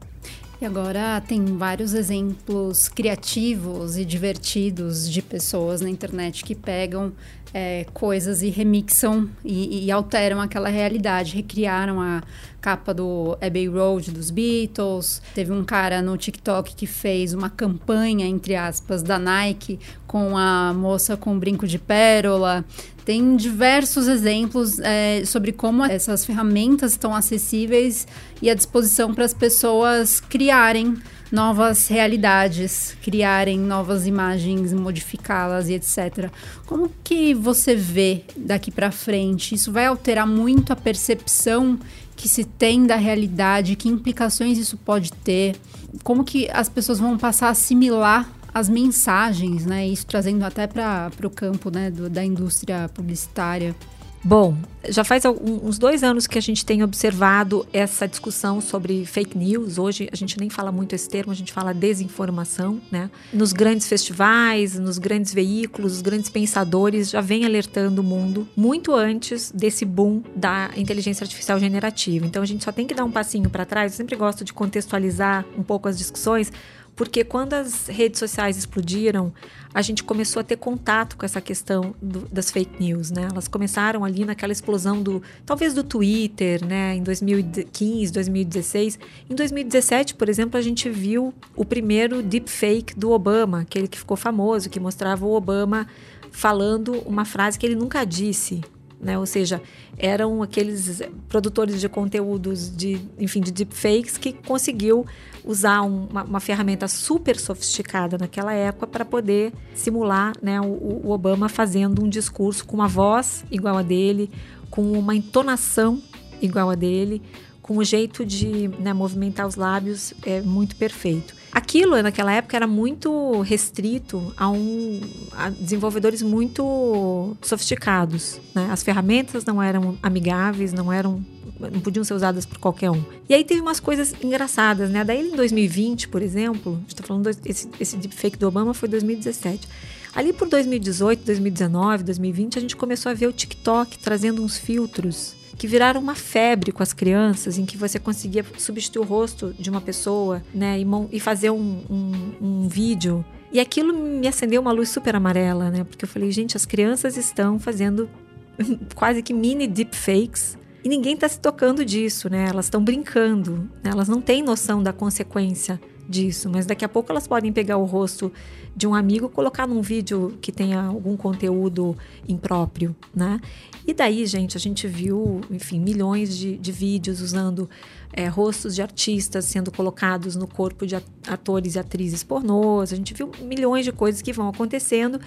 E 0.60 0.66
agora 0.66 1.20
tem 1.20 1.44
vários 1.56 1.94
exemplos 1.94 2.88
criativos 2.88 3.96
e 3.96 4.04
divertidos 4.04 5.08
de 5.08 5.22
pessoas 5.22 5.80
na 5.80 5.88
internet 5.88 6.44
que 6.44 6.52
pegam 6.52 7.12
é, 7.54 7.86
coisas 7.94 8.42
e 8.42 8.48
remixam 8.48 9.28
e, 9.44 9.86
e, 9.86 9.90
alteram 9.92 10.40
aquela 10.40 10.68
realidade, 10.68 11.36
recriaram 11.36 12.00
a 12.00 12.22
capa 12.60 12.92
do 12.92 13.38
Abbey 13.40 13.68
Road 13.68 14.10
dos 14.10 14.30
Beatles. 14.30 15.22
Teve 15.32 15.52
um 15.52 15.64
cara 15.64 16.02
no 16.02 16.16
TikTok 16.16 16.74
que 16.74 16.86
fez 16.86 17.32
uma 17.32 17.48
campanha, 17.48 18.26
entre 18.26 18.56
aspas, 18.56 19.00
da 19.00 19.16
Nike 19.16 19.78
com 20.08 20.36
a 20.36 20.74
moça 20.74 21.16
com 21.16 21.38
brinco 21.38 21.68
de 21.68 21.78
pérola. 21.78 22.64
Tem 23.08 23.36
diversos 23.36 24.06
exemplos 24.06 24.78
é, 24.80 25.22
sobre 25.24 25.50
como 25.50 25.82
essas 25.82 26.26
ferramentas 26.26 26.92
estão 26.92 27.14
acessíveis 27.14 28.06
e 28.42 28.50
à 28.50 28.54
disposição 28.54 29.14
para 29.14 29.24
as 29.24 29.32
pessoas 29.32 30.20
criarem 30.20 30.94
novas 31.32 31.88
realidades, 31.88 32.94
criarem 33.02 33.58
novas 33.58 34.06
imagens, 34.06 34.74
modificá-las 34.74 35.70
e 35.70 35.72
etc. 35.72 36.30
Como 36.66 36.92
que 37.02 37.32
você 37.32 37.74
vê 37.74 38.24
daqui 38.36 38.70
para 38.70 38.90
frente? 38.90 39.54
Isso 39.54 39.72
vai 39.72 39.86
alterar 39.86 40.26
muito 40.26 40.70
a 40.70 40.76
percepção 40.76 41.78
que 42.14 42.28
se 42.28 42.44
tem 42.44 42.86
da 42.86 42.96
realidade, 42.96 43.74
que 43.74 43.88
implicações 43.88 44.58
isso 44.58 44.76
pode 44.76 45.14
ter? 45.14 45.56
Como 46.04 46.22
que 46.22 46.46
as 46.52 46.68
pessoas 46.68 46.98
vão 46.98 47.16
passar 47.16 47.46
a 47.46 47.52
assimilar 47.52 48.28
as 48.58 48.68
mensagens, 48.68 49.64
né? 49.64 49.86
Isso 49.86 50.06
trazendo 50.06 50.44
até 50.44 50.66
para 50.66 51.10
o 51.22 51.30
campo 51.30 51.70
né, 51.70 51.90
do, 51.90 52.10
da 52.10 52.24
indústria 52.24 52.88
publicitária. 52.92 53.74
Bom, 54.22 54.56
já 54.88 55.04
faz 55.04 55.22
uns 55.24 55.78
dois 55.78 56.02
anos 56.02 56.26
que 56.26 56.36
a 56.36 56.42
gente 56.42 56.64
tem 56.64 56.82
observado 56.82 57.66
essa 57.72 58.06
discussão 58.06 58.60
sobre 58.60 59.06
fake 59.06 59.38
news. 59.38 59.78
Hoje 59.78 60.08
a 60.12 60.16
gente 60.16 60.38
nem 60.38 60.50
fala 60.50 60.72
muito 60.72 60.92
esse 60.92 61.08
termo, 61.08 61.30
a 61.30 61.34
gente 61.34 61.52
fala 61.52 61.72
desinformação, 61.72 62.80
né? 62.90 63.10
Nos 63.32 63.52
grandes 63.52 63.86
festivais, 63.86 64.76
nos 64.78 64.98
grandes 64.98 65.32
veículos, 65.32 65.94
os 65.94 66.02
grandes 66.02 66.28
pensadores 66.28 67.10
já 67.10 67.20
vêm 67.20 67.44
alertando 67.44 68.02
o 68.02 68.04
mundo 68.04 68.48
muito 68.56 68.92
antes 68.92 69.52
desse 69.52 69.84
boom 69.84 70.20
da 70.34 70.70
inteligência 70.76 71.22
artificial 71.22 71.58
generativa. 71.60 72.26
Então 72.26 72.42
a 72.42 72.46
gente 72.46 72.64
só 72.64 72.72
tem 72.72 72.86
que 72.86 72.94
dar 72.94 73.04
um 73.04 73.12
passinho 73.12 73.48
para 73.48 73.64
trás. 73.64 73.92
Eu 73.92 73.96
sempre 73.96 74.16
gosto 74.16 74.44
de 74.44 74.52
contextualizar 74.52 75.44
um 75.56 75.62
pouco 75.62 75.88
as 75.88 75.96
discussões 75.96 76.52
porque 76.98 77.22
quando 77.22 77.54
as 77.54 77.86
redes 77.86 78.18
sociais 78.18 78.56
explodiram, 78.56 79.32
a 79.72 79.80
gente 79.80 80.02
começou 80.02 80.40
a 80.40 80.42
ter 80.42 80.56
contato 80.56 81.16
com 81.16 81.24
essa 81.24 81.40
questão 81.40 81.94
do, 82.02 82.22
das 82.22 82.50
fake 82.50 82.82
news, 82.82 83.12
né? 83.12 83.28
Elas 83.30 83.46
começaram 83.46 84.04
ali 84.04 84.24
naquela 84.24 84.52
explosão 84.52 85.00
do, 85.00 85.22
talvez 85.46 85.72
do 85.72 85.84
Twitter, 85.84 86.66
né? 86.66 86.96
Em 86.96 87.02
2015, 87.04 88.12
2016. 88.12 88.98
Em 89.30 89.34
2017, 89.36 90.16
por 90.16 90.28
exemplo, 90.28 90.58
a 90.58 90.60
gente 90.60 90.90
viu 90.90 91.32
o 91.54 91.64
primeiro 91.64 92.20
deepfake 92.20 92.98
do 92.98 93.12
Obama, 93.12 93.60
aquele 93.60 93.86
que 93.86 93.96
ficou 93.96 94.16
famoso, 94.16 94.68
que 94.68 94.80
mostrava 94.80 95.24
o 95.24 95.32
Obama 95.32 95.86
falando 96.32 96.94
uma 97.06 97.24
frase 97.24 97.56
que 97.56 97.64
ele 97.64 97.76
nunca 97.76 98.04
disse, 98.04 98.60
né? 99.00 99.18
Ou 99.18 99.26
seja, 99.26 99.62
eram 99.96 100.42
aqueles 100.42 101.02
produtores 101.28 101.80
de 101.80 101.88
conteúdos 101.88 102.74
de, 102.74 103.00
enfim, 103.18 103.40
de 103.40 103.52
deepfakes 103.52 104.18
que 104.18 104.32
conseguiu 104.32 105.06
usar 105.44 105.82
um, 105.82 106.06
uma, 106.06 106.24
uma, 106.24 106.40
ferramenta 106.40 106.88
super 106.88 107.38
sofisticada 107.38 108.18
naquela 108.18 108.52
época 108.52 108.86
para 108.86 109.04
poder 109.04 109.52
simular 109.74 110.32
né, 110.42 110.60
o, 110.60 110.66
o, 111.04 111.10
Obama 111.10 111.48
fazendo 111.48 112.04
um 112.04 112.08
discurso 112.08 112.66
com 112.66 112.74
uma 112.74 112.88
voz 112.88 113.44
igual 113.50 113.78
a 113.78 113.82
dele, 113.82 114.30
com 114.70 114.92
uma 114.92 115.14
entonação 115.14 116.02
igual 116.42 116.68
a 116.70 116.74
dele, 116.74 117.22
com 117.62 117.74
o 117.74 117.80
um 117.80 117.84
jeito 117.84 118.24
de 118.24 118.68
né, 118.78 118.92
movimentar 118.92 119.46
os 119.46 119.54
lábios 119.54 120.12
é 120.24 120.40
muito 120.40 120.76
perfeito. 120.76 121.37
Aquilo 121.50 122.00
naquela 122.02 122.32
época 122.32 122.56
era 122.56 122.66
muito 122.66 123.40
restrito 123.40 124.32
a, 124.36 124.50
um, 124.50 125.00
a 125.32 125.50
desenvolvedores 125.50 126.22
muito 126.22 127.36
sofisticados. 127.42 128.40
Né? 128.54 128.68
As 128.70 128.82
ferramentas 128.82 129.44
não 129.44 129.62
eram 129.62 129.98
amigáveis, 130.02 130.72
não 130.72 130.92
eram 130.92 131.24
não 131.58 131.80
podiam 131.80 132.04
ser 132.04 132.14
usadas 132.14 132.46
por 132.46 132.58
qualquer 132.58 132.90
um. 132.90 133.02
E 133.28 133.34
aí 133.34 133.42
teve 133.42 133.60
umas 133.60 133.80
coisas 133.80 134.14
engraçadas, 134.22 134.90
né? 134.90 135.02
Daí 135.02 135.28
em 135.28 135.34
2020, 135.34 136.06
por 136.08 136.22
exemplo, 136.22 136.76
gente 136.82 136.94
tá 136.94 137.02
falando 137.02 137.28
esse, 137.28 137.68
esse 137.80 137.96
deepfake 137.96 138.38
do 138.38 138.46
Obama 138.46 138.72
foi 138.72 138.88
2017. 138.88 139.66
Ali 140.14 140.32
por 140.32 140.48
2018, 140.48 141.24
2019, 141.24 142.04
2020, 142.04 142.58
a 142.58 142.60
gente 142.60 142.76
começou 142.76 143.10
a 143.10 143.14
ver 143.14 143.26
o 143.26 143.32
TikTok 143.32 143.98
trazendo 143.98 144.42
uns 144.42 144.56
filtros 144.56 145.36
que 145.58 145.66
viraram 145.66 146.00
uma 146.00 146.14
febre 146.14 146.70
com 146.70 146.82
as 146.82 146.92
crianças, 146.92 147.58
em 147.58 147.66
que 147.66 147.76
você 147.76 147.98
conseguia 147.98 148.44
substituir 148.56 149.02
o 149.02 149.04
rosto 149.04 149.52
de 149.58 149.68
uma 149.68 149.80
pessoa, 149.80 150.40
né, 150.54 150.78
e, 150.78 150.86
e 151.10 151.18
fazer 151.18 151.50
um, 151.50 151.82
um, 151.90 152.32
um 152.40 152.68
vídeo. 152.68 153.24
E 153.52 153.58
aquilo 153.58 153.92
me 153.92 154.28
acendeu 154.28 154.60
uma 154.60 154.70
luz 154.70 154.88
super 154.88 155.16
amarela, 155.16 155.68
né, 155.70 155.82
porque 155.82 156.04
eu 156.04 156.08
falei, 156.08 156.30
gente, 156.30 156.56
as 156.56 156.64
crianças 156.64 157.16
estão 157.16 157.58
fazendo 157.58 158.08
quase 158.94 159.20
que 159.20 159.34
mini 159.34 159.66
deepfakes 159.66 160.56
e 160.84 160.88
ninguém 160.88 161.14
está 161.14 161.28
se 161.28 161.40
tocando 161.40 161.84
disso, 161.84 162.30
né? 162.30 162.46
Elas 162.48 162.66
estão 162.66 162.82
brincando, 162.82 163.68
né? 163.82 163.90
elas 163.90 164.08
não 164.08 164.20
têm 164.20 164.42
noção 164.42 164.82
da 164.82 164.92
consequência 164.92 165.80
disso, 166.08 166.48
mas 166.48 166.64
daqui 166.64 166.84
a 166.84 166.88
pouco 166.88 167.12
elas 167.12 167.26
podem 167.26 167.52
pegar 167.52 167.76
o 167.76 167.84
rosto 167.84 168.32
de 168.74 168.86
um 168.86 168.94
amigo, 168.94 169.28
colocar 169.28 169.66
num 169.66 169.82
vídeo 169.82 170.38
que 170.40 170.50
tenha 170.50 170.80
algum 170.80 171.16
conteúdo 171.16 171.96
impróprio, 172.26 172.96
né? 173.14 173.40
E 173.88 173.94
daí, 173.94 174.26
gente, 174.26 174.54
a 174.54 174.60
gente 174.60 174.86
viu, 174.86 175.40
enfim, 175.50 175.80
milhões 175.80 176.36
de, 176.36 176.58
de 176.58 176.70
vídeos 176.70 177.22
usando 177.22 177.70
é, 178.12 178.26
rostos 178.26 178.74
de 178.74 178.82
artistas 178.82 179.46
sendo 179.46 179.72
colocados 179.72 180.36
no 180.36 180.46
corpo 180.46 180.86
de 180.86 180.94
atores 181.26 181.74
e 181.74 181.78
atrizes 181.78 182.22
pornôs. 182.22 182.92
A 182.92 182.96
gente 182.96 183.14
viu 183.14 183.32
milhões 183.40 183.86
de 183.86 183.92
coisas 183.92 184.20
que 184.20 184.30
vão 184.30 184.46
acontecendo 184.46 185.18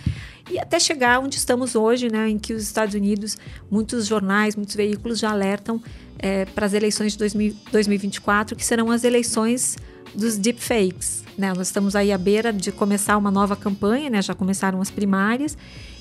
e 0.47 0.59
até 0.59 0.79
chegar 0.79 1.19
onde 1.21 1.37
estamos 1.37 1.75
hoje, 1.75 2.07
né, 2.11 2.29
em 2.29 2.37
que 2.37 2.53
os 2.53 2.61
Estados 2.61 2.93
Unidos, 2.93 3.35
muitos 3.67 4.05
jornais, 4.05 4.55
muitos 4.55 4.75
veículos 4.75 5.17
já 5.17 5.31
alertam 5.31 5.81
é, 6.19 6.45
para 6.45 6.67
as 6.67 6.73
eleições 6.73 7.13
de 7.13 7.17
2000, 7.17 7.55
2024, 7.71 8.55
que 8.55 8.63
serão 8.63 8.91
as 8.91 9.03
eleições 9.03 9.75
dos 10.13 10.37
deepfakes. 10.37 11.23
Né? 11.35 11.51
Nós 11.51 11.65
estamos 11.65 11.95
aí 11.95 12.11
à 12.11 12.17
beira 12.17 12.53
de 12.53 12.71
começar 12.71 13.17
uma 13.17 13.31
nova 13.31 13.55
campanha, 13.55 14.07
né? 14.07 14.21
já 14.21 14.35
começaram 14.35 14.79
as 14.79 14.91
primárias, 14.91 15.57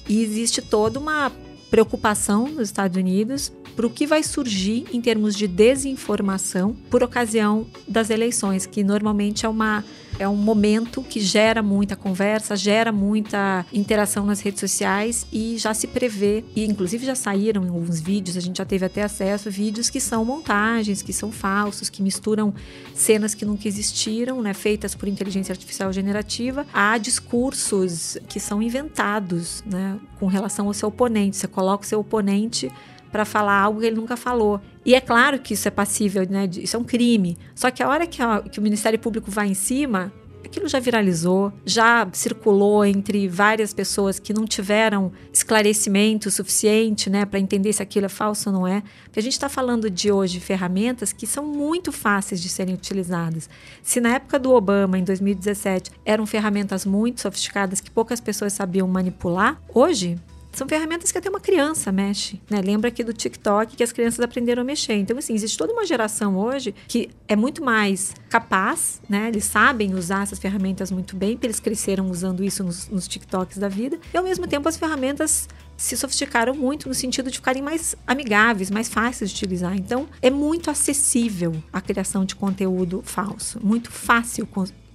e 0.06 0.22
existe 0.22 0.60
toda 0.60 0.98
uma 0.98 1.32
preocupação 1.70 2.48
nos 2.48 2.68
Estados 2.68 2.96
Unidos 2.96 3.52
para 3.76 3.86
o 3.86 3.90
que 3.90 4.06
vai 4.06 4.22
surgir 4.22 4.86
em 4.92 5.00
termos 5.00 5.36
de 5.36 5.46
desinformação 5.46 6.76
por 6.90 7.02
ocasião 7.02 7.66
das 7.86 8.10
eleições, 8.10 8.66
que 8.66 8.82
normalmente 8.82 9.46
é 9.46 9.48
uma 9.48 9.84
é 10.20 10.28
um 10.28 10.36
momento 10.36 11.02
que 11.02 11.18
gera 11.18 11.62
muita 11.62 11.96
conversa, 11.96 12.54
gera 12.54 12.92
muita 12.92 13.64
interação 13.72 14.26
nas 14.26 14.40
redes 14.40 14.60
sociais 14.60 15.26
e 15.32 15.56
já 15.56 15.72
se 15.72 15.86
prevê, 15.86 16.44
e 16.54 16.66
inclusive 16.66 17.06
já 17.06 17.14
saíram 17.14 17.62
alguns 17.62 18.00
vídeos, 18.00 18.36
a 18.36 18.40
gente 18.40 18.58
já 18.58 18.66
teve 18.66 18.84
até 18.84 19.02
acesso 19.02 19.50
vídeos 19.50 19.88
que 19.88 19.98
são 19.98 20.22
montagens, 20.22 21.00
que 21.00 21.12
são 21.12 21.32
falsos, 21.32 21.88
que 21.88 22.02
misturam 22.02 22.52
cenas 22.94 23.34
que 23.34 23.46
nunca 23.46 23.66
existiram, 23.66 24.42
né, 24.42 24.52
feitas 24.52 24.94
por 24.94 25.08
inteligência 25.08 25.54
artificial 25.54 25.90
generativa, 25.90 26.66
a 26.70 26.98
discursos 26.98 28.18
que 28.28 28.38
são 28.38 28.62
inventados, 28.62 29.64
né, 29.64 29.98
com 30.18 30.26
relação 30.26 30.66
ao 30.66 30.74
seu 30.74 30.90
oponente. 30.90 31.38
Você 31.38 31.48
coloca 31.48 31.84
o 31.84 31.88
seu 31.88 32.00
oponente 32.00 32.70
para 33.10 33.24
falar 33.24 33.60
algo 33.60 33.80
que 33.80 33.86
ele 33.86 33.96
nunca 33.96 34.16
falou. 34.16 34.60
E 34.84 34.94
é 34.94 35.00
claro 35.00 35.38
que 35.38 35.54
isso 35.54 35.68
é 35.68 35.70
passível, 35.70 36.26
né? 36.28 36.48
Isso 36.56 36.76
é 36.76 36.78
um 36.78 36.84
crime. 36.84 37.36
Só 37.54 37.70
que 37.70 37.82
a 37.82 37.88
hora 37.88 38.06
que, 38.06 38.22
a, 38.22 38.40
que 38.42 38.58
o 38.58 38.62
Ministério 38.62 38.98
Público 38.98 39.30
vai 39.30 39.48
em 39.48 39.54
cima, 39.54 40.12
aquilo 40.44 40.68
já 40.68 40.80
viralizou, 40.80 41.52
já 41.64 42.08
circulou 42.12 42.84
entre 42.84 43.28
várias 43.28 43.72
pessoas 43.72 44.18
que 44.18 44.32
não 44.32 44.44
tiveram 44.44 45.12
esclarecimento 45.32 46.30
suficiente, 46.30 47.08
né, 47.08 47.24
para 47.24 47.38
entender 47.38 47.72
se 47.72 47.82
aquilo 47.82 48.06
é 48.06 48.08
falso 48.08 48.50
ou 48.50 48.54
não 48.54 48.66
é. 48.66 48.82
Porque 49.04 49.20
a 49.20 49.22
gente 49.22 49.32
está 49.32 49.48
falando 49.48 49.88
de 49.88 50.10
hoje 50.10 50.40
ferramentas 50.40 51.12
que 51.12 51.26
são 51.26 51.46
muito 51.46 51.92
fáceis 51.92 52.42
de 52.42 52.48
serem 52.48 52.74
utilizadas. 52.74 53.48
Se 53.82 54.00
na 54.00 54.14
época 54.14 54.38
do 54.38 54.52
Obama, 54.52 54.98
em 54.98 55.04
2017, 55.04 55.92
eram 56.04 56.26
ferramentas 56.26 56.84
muito 56.84 57.20
sofisticadas 57.20 57.80
que 57.80 57.90
poucas 57.90 58.20
pessoas 58.20 58.52
sabiam 58.52 58.88
manipular, 58.88 59.60
hoje 59.72 60.18
são 60.52 60.68
ferramentas 60.68 61.12
que 61.12 61.18
até 61.18 61.30
uma 61.30 61.40
criança 61.40 61.92
mexe, 61.92 62.40
né? 62.50 62.60
Lembra 62.60 62.88
aqui 62.88 63.04
do 63.04 63.12
TikTok 63.12 63.76
que 63.76 63.82
as 63.82 63.92
crianças 63.92 64.20
aprenderam 64.20 64.62
a 64.62 64.64
mexer. 64.64 64.94
Então, 64.94 65.16
assim, 65.16 65.34
existe 65.34 65.56
toda 65.56 65.72
uma 65.72 65.86
geração 65.86 66.36
hoje 66.36 66.74
que 66.88 67.10
é 67.28 67.36
muito 67.36 67.64
mais 67.64 68.14
capaz, 68.28 69.00
né? 69.08 69.28
Eles 69.28 69.44
sabem 69.44 69.94
usar 69.94 70.22
essas 70.22 70.38
ferramentas 70.38 70.90
muito 70.90 71.16
bem, 71.16 71.32
porque 71.32 71.46
eles 71.46 71.60
cresceram 71.60 72.10
usando 72.10 72.42
isso 72.42 72.64
nos, 72.64 72.88
nos 72.88 73.06
TikToks 73.06 73.58
da 73.58 73.68
vida. 73.68 73.98
E, 74.12 74.16
ao 74.16 74.24
mesmo 74.24 74.46
tempo, 74.46 74.68
as 74.68 74.76
ferramentas 74.76 75.48
se 75.76 75.96
sofisticaram 75.96 76.54
muito 76.54 76.88
no 76.88 76.94
sentido 76.94 77.30
de 77.30 77.38
ficarem 77.38 77.62
mais 77.62 77.96
amigáveis, 78.06 78.70
mais 78.70 78.88
fáceis 78.88 79.30
de 79.30 79.36
utilizar. 79.36 79.74
Então, 79.74 80.08
é 80.20 80.30
muito 80.30 80.70
acessível 80.70 81.54
a 81.72 81.80
criação 81.80 82.24
de 82.24 82.36
conteúdo 82.36 83.02
falso, 83.04 83.58
muito 83.62 83.90
fácil 83.90 84.46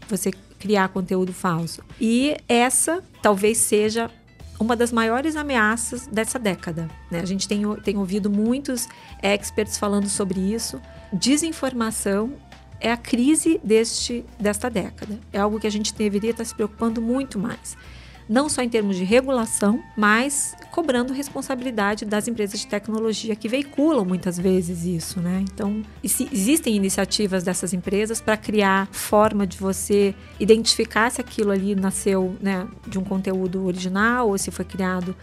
você 0.07 0.31
criar 0.59 0.89
conteúdo 0.89 1.33
falso. 1.33 1.81
E 1.99 2.37
essa 2.47 3.03
talvez 3.21 3.57
seja 3.57 4.11
uma 4.59 4.75
das 4.75 4.91
maiores 4.91 5.35
ameaças 5.35 6.07
dessa 6.07 6.39
década. 6.39 6.87
Né? 7.11 7.19
A 7.19 7.25
gente 7.25 7.47
tem, 7.47 7.63
tem 7.83 7.97
ouvido 7.97 8.29
muitos 8.29 8.87
experts 9.21 9.77
falando 9.77 10.07
sobre 10.07 10.39
isso. 10.39 10.81
Desinformação 11.11 12.33
é 12.79 12.91
a 12.91 12.97
crise 12.97 13.59
deste, 13.63 14.25
desta 14.39 14.69
década. 14.69 15.19
É 15.31 15.39
algo 15.39 15.59
que 15.59 15.67
a 15.67 15.71
gente 15.71 15.93
deveria 15.93 16.31
estar 16.31 16.45
se 16.45 16.53
preocupando 16.53 17.01
muito 17.01 17.39
mais 17.39 17.77
não 18.27 18.49
só 18.49 18.61
em 18.61 18.69
termos 18.69 18.95
de 18.95 19.03
regulação, 19.03 19.83
mas 19.95 20.55
cobrando 20.71 21.13
responsabilidade 21.13 22.05
das 22.05 22.27
empresas 22.27 22.59
de 22.59 22.67
tecnologia 22.67 23.35
que 23.35 23.47
veiculam 23.47 24.03
muitas 24.03 24.37
vezes 24.37 24.83
isso, 24.83 25.19
né? 25.21 25.43
Então, 25.53 25.83
existem 26.03 26.75
iniciativas 26.75 27.43
dessas 27.43 27.73
empresas 27.73 28.19
para 28.19 28.35
criar 28.35 28.87
forma 28.91 29.45
de 29.45 29.57
você 29.57 30.15
identificar 30.39 31.09
se 31.11 31.21
aquilo 31.21 31.51
ali 31.51 31.75
nasceu 31.75 32.35
né, 32.41 32.67
de 32.87 32.97
um 32.97 33.03
conteúdo 33.03 33.65
original 33.65 34.29
ou 34.29 34.37
se 34.37 34.51
foi 34.51 34.65
criado 34.65 35.15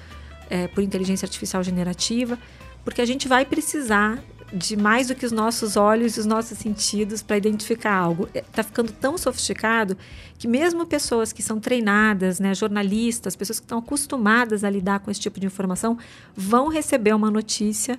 é, 0.48 0.68
por 0.68 0.82
inteligência 0.82 1.26
artificial 1.26 1.62
generativa, 1.62 2.38
porque 2.84 3.00
a 3.00 3.06
gente 3.06 3.26
vai 3.28 3.44
precisar 3.44 4.22
de 4.52 4.76
mais 4.76 5.08
do 5.08 5.14
que 5.14 5.24
os 5.24 5.32
nossos 5.32 5.76
olhos 5.76 6.16
e 6.16 6.20
os 6.20 6.26
nossos 6.26 6.58
sentidos 6.58 7.22
para 7.22 7.36
identificar 7.36 7.94
algo. 7.94 8.28
Está 8.34 8.60
é, 8.60 8.62
ficando 8.62 8.92
tão 8.92 9.16
sofisticado 9.16 9.96
que 10.38 10.46
mesmo 10.46 10.86
pessoas 10.86 11.32
que 11.32 11.42
são 11.42 11.58
treinadas, 11.58 12.38
né, 12.38 12.54
jornalistas, 12.54 13.34
pessoas 13.34 13.58
que 13.58 13.64
estão 13.64 13.78
acostumadas 13.78 14.62
a 14.64 14.70
lidar 14.70 15.00
com 15.00 15.10
esse 15.10 15.20
tipo 15.20 15.40
de 15.40 15.46
informação, 15.46 15.96
vão 16.36 16.68
receber 16.68 17.14
uma 17.14 17.30
notícia 17.30 17.98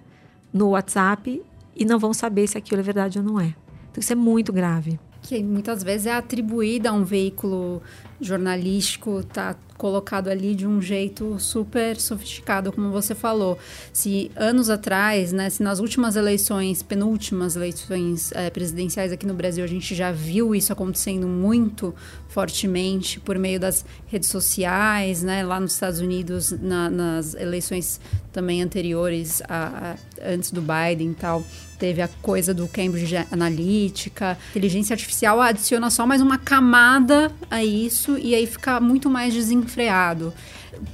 no 0.53 0.69
WhatsApp 0.69 1.41
e 1.75 1.86
não 1.86 1.98
vão 1.98 2.13
saber 2.13 2.48
se 2.48 2.57
aquilo 2.57 2.81
é 2.81 2.83
verdade 2.83 3.17
ou 3.17 3.25
não 3.25 3.39
é. 3.39 3.55
Então 3.91 4.00
isso 4.00 4.13
é 4.13 4.15
muito 4.15 4.53
grave 4.53 5.00
que 5.24 5.41
muitas 5.41 5.81
vezes 5.81 6.05
é 6.05 6.13
atribuída 6.13 6.89
a 6.89 6.93
um 6.93 7.03
veículo 7.03 7.81
jornalístico 8.24 9.20
está 9.20 9.56
colocado 9.77 10.30
ali 10.30 10.56
de 10.56 10.65
um 10.65 10.82
jeito 10.82 11.38
super 11.39 12.00
sofisticado, 12.00 12.72
como 12.72 12.89
você 12.92 13.13
falou. 13.13 13.58
Se 13.92 14.32
anos 14.36 14.70
atrás, 14.70 15.34
né, 15.34 15.50
se 15.50 15.62
nas 15.62 15.80
últimas 15.80 16.15
eleições, 16.15 16.82
penúltimas 16.82 17.56
eleições 17.56 18.32
é, 18.32 18.50
presidenciais 18.50 19.12
aqui 19.12 19.25
no 19.25 19.34
Brasil, 19.34 19.63
a 19.63 19.68
gente 19.68 19.94
já 19.94 20.12
viu 20.12 20.56
isso 20.56 20.72
acontecendo 20.72 21.27
muito 21.27 21.94
fortemente 22.30 23.20
por 23.20 23.38
meio 23.38 23.60
das 23.60 23.86
redes 24.08 24.30
sociais, 24.30 25.22
né, 25.22 25.44
lá 25.44 25.60
nos 25.60 25.74
Estados 25.74 26.00
Unidos, 26.00 26.51
na, 26.51 26.89
nas 26.89 27.34
eleições 27.34 28.00
também 28.32 28.62
anteriores, 28.62 29.42
a, 29.50 29.96
a, 30.22 30.32
antes 30.34 30.51
do 30.51 30.62
Biden 30.62 31.12
e 31.12 31.15
tal 31.15 31.44
teve 31.84 32.01
a 32.01 32.08
coisa 32.22 32.53
do 32.53 32.65
Cambridge 32.65 33.13
Analytica. 33.30 34.38
Inteligência 34.51 34.94
artificial 34.94 35.42
adiciona 35.42 35.89
só 35.89 36.08
mais 36.08 36.22
uma 36.22 36.38
camada 36.38 37.30
a 37.51 37.62
isso 37.62 38.12
e 38.17 38.34
aí 38.36 38.48
fica 38.48 38.79
muito 38.79 39.10
mais 39.10 39.34
desenfreado. 39.34 40.34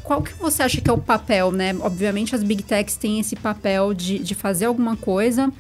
Qual 0.04 0.22
que 0.22 0.34
você 0.34 0.64
acha 0.64 0.82
que 0.82 0.90
é 0.90 0.94
o 0.94 0.98
papel, 0.98 1.52
né? 1.52 1.76
Obviamente 1.80 2.36
as 2.36 2.44
big 2.44 2.64
techs 2.64 2.98
têm 2.98 3.20
esse 3.20 3.36
papel 3.36 3.94
de, 3.94 4.20
de 4.20 4.36
fazer 4.36 4.66
alguma 4.66 4.98
coisa, 4.98 5.52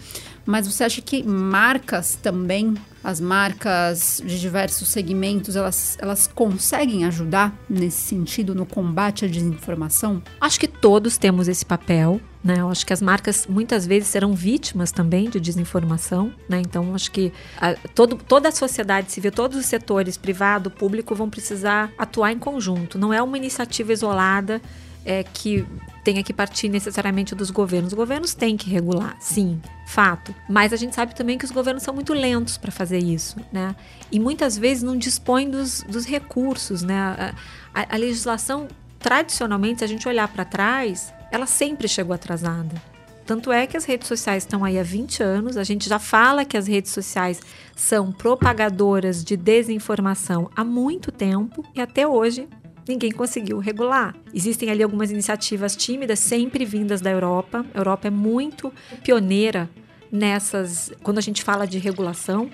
mas 0.46 0.68
você 0.68 0.84
acha 0.84 1.01
que 1.01 1.24
marcas 1.24 2.16
também, 2.16 2.74
as 3.04 3.20
marcas 3.20 4.22
de 4.25 4.39
diversos 4.39 4.89
segmentos, 4.89 5.56
elas, 5.56 5.98
elas 6.01 6.28
conseguem 6.28 7.06
ajudar 7.06 7.56
nesse 7.70 8.01
sentido 8.01 8.54
no 8.54 8.66
combate 8.66 9.25
à 9.25 9.28
desinformação? 9.28 10.22
Acho 10.42 10.60
que 10.60 10.68
todos 10.68 11.18
temos 11.18 11.48
esse 11.48 11.66
papel. 11.66 12.20
Né? 12.43 12.55
Eu 12.60 12.69
acho 12.69 12.86
que 12.86 12.93
as 12.93 13.01
marcas 13.01 13.46
muitas 13.48 13.86
vezes 13.86 14.08
serão 14.10 14.34
vítimas 14.34 14.91
também 14.91 15.29
de 15.29 15.39
desinformação. 15.39 16.34
Né? 16.48 16.62
Então, 16.62 16.96
acho 16.96 17.12
que 17.12 17.34
a, 17.60 17.74
todo, 17.93 18.15
toda 18.15 18.50
a 18.50 18.51
sociedade 18.51 19.12
civil, 19.12 19.31
todos 19.31 19.58
os 19.58 19.65
setores, 19.65 20.17
privado, 20.17 20.72
público, 20.72 21.13
vão 21.13 21.29
precisar 21.29 21.91
atuar 21.98 22.31
em 22.31 22.39
conjunto. 22.39 22.98
Não 22.98 23.13
é 23.13 23.22
uma 23.22 23.38
iniciativa 23.38 23.91
isolada 23.91 24.62
é, 25.05 25.24
que 25.24 25.65
tenha 26.03 26.24
que 26.24 26.34
partir 26.34 26.69
necessariamente 26.69 27.36
dos 27.36 27.51
governos. 27.51 27.91
Os 27.91 27.98
governos 27.98 28.34
têm 28.34 28.55
que 28.55 28.69
regular, 28.69 29.17
sim, 29.19 29.62
fato. 29.86 30.34
Mas 30.50 30.72
a 30.72 30.77
gente 30.77 30.96
sabe 30.96 31.13
também 31.15 31.38
que 31.38 31.46
os 31.46 31.51
governos 31.51 31.84
são 31.84 31.93
muito 31.93 32.13
lentos 32.13 32.58
para 32.58 32.72
fazer 32.72 33.00
isso, 33.00 33.38
né? 33.51 33.75
E 34.12 34.19
muitas 34.19 34.58
vezes 34.58 34.81
não 34.81 34.98
dispõem 34.98 35.50
dos, 35.50 35.84
dos 35.84 36.05
recursos, 36.05 36.84
né? 36.84 36.96
A, 36.96 37.34
a, 37.74 37.96
a 37.96 37.98
legislação, 37.98 38.67
tradicionalmente, 38.98 39.79
se 39.79 39.84
a 39.84 39.88
gente 39.88 40.08
olhar 40.08 40.27
para 40.27 40.46
trás, 40.46 41.13
ela 41.32 41.46
sempre 41.46 41.88
chegou 41.88 42.14
atrasada. 42.14 42.82
Tanto 43.26 43.52
é 43.52 43.68
que 43.68 43.78
as 43.78 43.86
redes 43.86 44.08
sociais 44.08 44.44
estão 44.44 44.66
aí 44.66 44.80
há 44.80 44.84
20 44.84 45.22
anos, 45.22 45.56
a 45.56 45.64
gente 45.64 45.88
já 45.88 46.00
fala 46.00 46.44
que 46.44 46.58
as 46.58 46.66
redes 46.66 46.92
sociais 46.92 47.40
são 47.76 48.12
propagadoras 48.12 49.24
de 49.24 49.38
desinformação 49.38 50.50
há 50.56 50.64
muito 50.64 51.12
tempo 51.12 51.64
e 51.76 51.80
até 51.80 52.08
hoje 52.08 52.48
ninguém 52.88 53.12
conseguiu 53.12 53.60
regular. 53.60 54.16
Existem 54.34 54.72
ali 54.72 54.82
algumas 54.82 55.12
iniciativas 55.12 55.76
tímidas, 55.76 56.18
sempre 56.18 56.66
vindas 56.66 57.02
da 57.02 57.12
Europa. 57.12 57.64
A 57.72 57.78
Europa 57.78 58.08
é 58.08 58.12
muito 58.12 58.74
pioneira 59.04 59.70
nessas, 60.12 60.92
quando 61.04 61.20
a 61.20 61.22
gente 61.22 61.44
fala 61.44 61.68
de 61.68 61.78
regulação, 61.78 62.50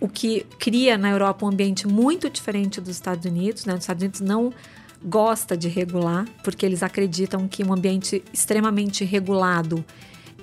o 0.00 0.08
que 0.08 0.46
cria 0.58 0.96
na 0.96 1.10
Europa 1.10 1.44
um 1.44 1.48
ambiente 1.50 1.86
muito 1.86 2.30
diferente 2.30 2.80
dos 2.80 2.90
Estados 2.90 3.26
Unidos. 3.26 3.66
Né? 3.66 3.74
Os 3.74 3.80
Estados 3.80 4.02
Unidos 4.02 4.20
não 4.22 4.50
gosta 5.06 5.56
de 5.56 5.68
regular, 5.68 6.26
porque 6.42 6.66
eles 6.66 6.82
acreditam 6.82 7.46
que 7.46 7.62
um 7.62 7.72
ambiente 7.72 8.24
extremamente 8.32 9.04
regulado 9.04 9.84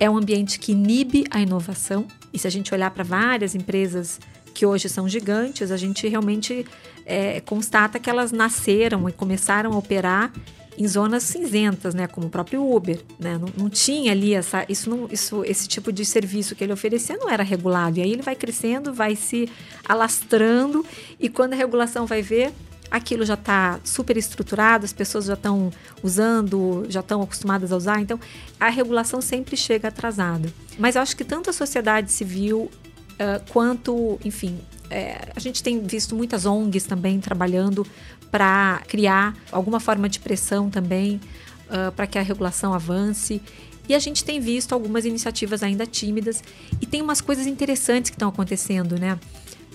é 0.00 0.08
um 0.08 0.16
ambiente 0.16 0.58
que 0.58 0.72
inibe 0.72 1.24
a 1.30 1.40
inovação. 1.40 2.06
E 2.32 2.38
se 2.38 2.46
a 2.46 2.50
gente 2.50 2.72
olhar 2.72 2.90
para 2.90 3.04
várias 3.04 3.54
empresas 3.54 4.18
que 4.54 4.64
hoje 4.64 4.88
são 4.88 5.08
gigantes, 5.08 5.70
a 5.70 5.76
gente 5.76 6.08
realmente 6.08 6.64
é, 7.04 7.40
constata 7.40 7.98
que 7.98 8.08
elas 8.08 8.32
nasceram 8.32 9.08
e 9.08 9.12
começaram 9.12 9.72
a 9.72 9.76
operar 9.76 10.32
em 10.76 10.88
zonas 10.88 11.22
cinzentas, 11.22 11.94
né, 11.94 12.08
como 12.08 12.26
o 12.26 12.30
próprio 12.30 12.68
Uber, 12.68 13.00
né, 13.18 13.38
não, 13.38 13.48
não, 13.56 13.70
tinha 13.70 14.10
ali 14.10 14.34
essa, 14.34 14.64
isso, 14.68 14.90
não, 14.90 15.06
isso, 15.08 15.44
esse 15.44 15.68
tipo 15.68 15.92
de 15.92 16.04
serviço 16.04 16.56
que 16.56 16.64
ele 16.64 16.72
oferecia 16.72 17.16
não 17.16 17.30
era 17.30 17.44
regulado 17.44 17.98
e 17.98 18.02
aí 18.02 18.10
ele 18.10 18.22
vai 18.22 18.34
crescendo, 18.34 18.92
vai 18.92 19.14
se 19.14 19.48
alastrando 19.84 20.84
e 21.20 21.28
quando 21.28 21.52
a 21.52 21.56
regulação 21.56 22.06
vai 22.06 22.22
ver 22.22 22.52
aquilo 22.90 23.24
já 23.24 23.34
está 23.34 23.80
super 23.84 24.16
estruturado, 24.16 24.84
as 24.84 24.92
pessoas 24.92 25.26
já 25.26 25.34
estão 25.34 25.70
usando, 26.02 26.84
já 26.88 27.00
estão 27.00 27.22
acostumadas 27.22 27.72
a 27.72 27.76
usar, 27.76 28.00
então 28.00 28.18
a 28.58 28.68
regulação 28.68 29.20
sempre 29.20 29.56
chega 29.56 29.88
atrasada. 29.88 30.52
Mas 30.78 30.96
eu 30.96 31.02
acho 31.02 31.16
que 31.16 31.24
tanto 31.24 31.50
a 31.50 31.52
sociedade 31.52 32.12
civil 32.12 32.70
uh, 33.14 33.52
quanto, 33.52 34.18
enfim, 34.24 34.58
é, 34.90 35.28
a 35.34 35.40
gente 35.40 35.62
tem 35.62 35.80
visto 35.80 36.14
muitas 36.14 36.46
ONGs 36.46 36.84
também 36.84 37.20
trabalhando 37.20 37.86
para 38.30 38.82
criar 38.86 39.34
alguma 39.50 39.80
forma 39.80 40.08
de 40.08 40.18
pressão 40.20 40.68
também 40.68 41.20
uh, 41.68 41.90
para 41.92 42.06
que 42.06 42.18
a 42.18 42.22
regulação 42.22 42.74
avance. 42.74 43.40
E 43.88 43.94
a 43.94 43.98
gente 43.98 44.24
tem 44.24 44.40
visto 44.40 44.72
algumas 44.72 45.04
iniciativas 45.04 45.62
ainda 45.62 45.86
tímidas 45.86 46.42
e 46.80 46.86
tem 46.86 47.02
umas 47.02 47.20
coisas 47.20 47.46
interessantes 47.46 48.10
que 48.10 48.16
estão 48.16 48.28
acontecendo, 48.28 48.98
né? 48.98 49.18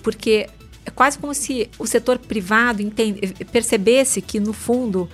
Porque 0.02 0.48
é 0.90 0.92
quase 0.94 1.18
como 1.18 1.32
se 1.32 1.68
o 1.78 1.86
setor 1.86 2.18
privado 2.18 2.82
entende, 2.82 3.32
percebesse 3.52 4.20
que, 4.20 4.38
no 4.38 4.52
fundo, 4.52 5.08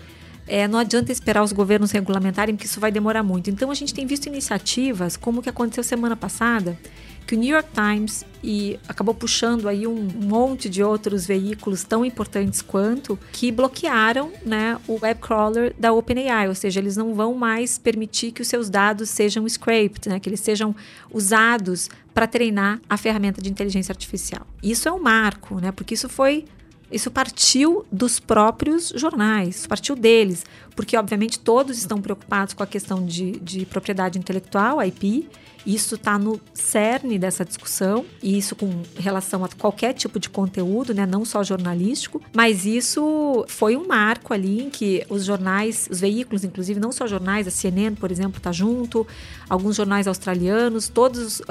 é, 0.47 0.67
não 0.67 0.79
adianta 0.79 1.13
esperar 1.13 1.43
os 1.43 1.53
governos 1.53 1.91
regulamentarem, 1.91 2.55
porque 2.55 2.67
isso 2.67 2.81
vai 2.81 2.91
demorar 2.91 3.23
muito. 3.23 3.51
Então, 3.51 3.71
a 3.71 3.75
gente 3.75 3.93
tem 3.93 4.07
visto 4.07 4.27
iniciativas, 4.27 5.17
como 5.17 5.41
o 5.41 5.43
que 5.43 5.49
aconteceu 5.49 5.85
semana 5.85 6.17
passada, 6.17 6.79
que 7.27 7.35
o 7.35 7.39
New 7.39 7.53
York 7.53 7.69
Times 7.75 8.25
e 8.43 8.79
acabou 8.87 9.15
puxando 9.15 9.69
aí 9.69 9.87
um 9.87 9.95
monte 9.95 10.69
de 10.69 10.83
outros 10.83 11.27
veículos 11.27 11.83
tão 11.83 12.05
importantes 12.05 12.63
quanto 12.63 13.19
que 13.33 13.51
bloquearam 13.51 14.31
né, 14.45 14.79
o 14.87 14.99
web 15.03 15.21
crawler 15.21 15.75
da 15.77 15.93
OpenAI, 15.93 16.49
ou 16.49 16.55
seja, 16.55 16.79
eles 16.79 16.97
não 16.97 17.15
vão 17.15 17.35
mais 17.35 17.77
permitir 17.77 18.31
que 18.31 18.43
os 18.43 18.49
seus 18.49 18.71
dados 18.71 19.11
sejam 19.11 19.49
scraped, 19.49 20.09
né, 20.09 20.21
que 20.21 20.29
eles 20.29 20.41
sejam 20.41 20.75
usados 21.13 21.91
para 22.15 22.27
treinar 22.27 22.81
a 22.89 22.97
ferramenta 22.97 23.43
de 23.43 23.51
inteligência 23.51 23.93
artificial. 23.93 24.47
Isso 24.63 24.89
é 24.89 24.93
um 24.93 25.03
marco, 25.03 25.61
né, 25.61 25.73
porque 25.73 25.95
isso 25.95 26.09
foi 26.09 26.45
isso 26.91 27.11
partiu 27.11 27.85
dos 27.91 28.21
próprios 28.21 28.93
jornais, 28.95 29.67
partiu 29.67 29.97
deles, 29.97 30.45
porque 30.75 30.97
obviamente 30.97 31.39
todos 31.39 31.79
estão 31.79 32.01
preocupados 32.01 32.55
com 32.55 32.63
a 32.63 32.67
questão 32.67 33.05
de, 33.05 33.33
de 33.33 33.67
propriedade 33.67 34.19
intelectual, 34.19 34.83
IP, 34.83 35.29
isso 35.67 35.97
está 35.97 36.17
no 36.17 36.41
cerne 36.55 37.19
dessa 37.19 37.45
discussão, 37.45 38.07
e 38.23 38.39
isso 38.39 38.55
com 38.55 38.83
relação 38.97 39.45
a 39.45 39.49
qualquer 39.49 39.95
tipo 39.95 40.21
de 40.21 40.31
conteúdo, 40.31 40.95
né, 40.95 41.05
não 41.05 41.25
só 41.25 41.43
jornalístico, 41.43 42.23
mas 42.33 42.65
isso 42.65 43.45
foi 43.49 43.77
um 43.77 43.85
marco 43.85 44.33
ali 44.33 44.63
em 44.63 44.71
que 44.71 45.05
os 45.11 45.25
jornais, 45.25 45.89
os 45.91 46.01
veículos, 46.01 46.45
inclusive, 46.45 46.79
não 46.79 46.93
só 46.93 47.05
jornais, 47.09 47.49
a 47.49 47.51
CNN, 47.51 47.97
por 47.97 48.13
exemplo, 48.13 48.37
está 48.37 48.53
junto, 48.53 49.05
alguns 49.51 49.75
jornais 49.75 50.07
australianos, 50.07 50.89
todas 50.89 51.43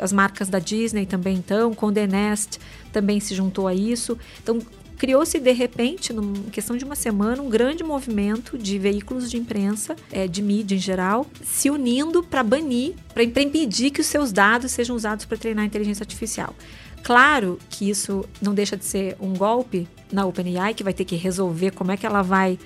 as 0.00 0.12
marcas 0.12 0.48
da 0.48 0.60
Disney 0.60 1.04
também 1.04 1.38
estão, 1.38 1.74
Condé 1.74 2.06
Nast 2.06 2.60
também 2.92 3.18
se 3.20 3.34
juntou 3.34 3.66
a 3.66 3.74
isso. 3.74 4.18
Então, 4.42 4.60
criou-se 4.96 5.38
de 5.38 5.52
repente, 5.52 6.12
em 6.12 6.50
questão 6.50 6.76
de 6.76 6.84
uma 6.84 6.94
semana, 6.94 7.42
um 7.42 7.48
grande 7.48 7.82
movimento 7.82 8.56
de 8.56 8.78
veículos 8.78 9.28
de 9.28 9.36
imprensa, 9.36 9.96
é, 10.12 10.28
de 10.28 10.40
mídia 10.40 10.76
em 10.76 10.78
geral, 10.78 11.26
se 11.42 11.70
unindo 11.70 12.22
para 12.22 12.42
banir, 12.42 12.94
para 13.12 13.24
impedir 13.24 13.90
que 13.90 14.00
os 14.00 14.06
seus 14.06 14.30
dados 14.30 14.70
sejam 14.70 14.94
usados 14.94 15.24
para 15.24 15.36
treinar 15.36 15.64
a 15.64 15.66
inteligência 15.66 16.04
artificial. 16.04 16.54
Claro 17.02 17.58
que 17.68 17.90
isso 17.90 18.24
não 18.40 18.54
deixa 18.54 18.76
de 18.76 18.84
ser 18.84 19.16
um 19.18 19.34
golpe 19.34 19.88
na 20.12 20.24
OpenAI, 20.24 20.72
que 20.72 20.84
vai 20.84 20.92
ter 20.92 21.04
que 21.04 21.16
resolver 21.16 21.72
como 21.72 21.90
é 21.90 21.96
que 21.96 22.06
ela 22.06 22.22
vai 22.22 22.56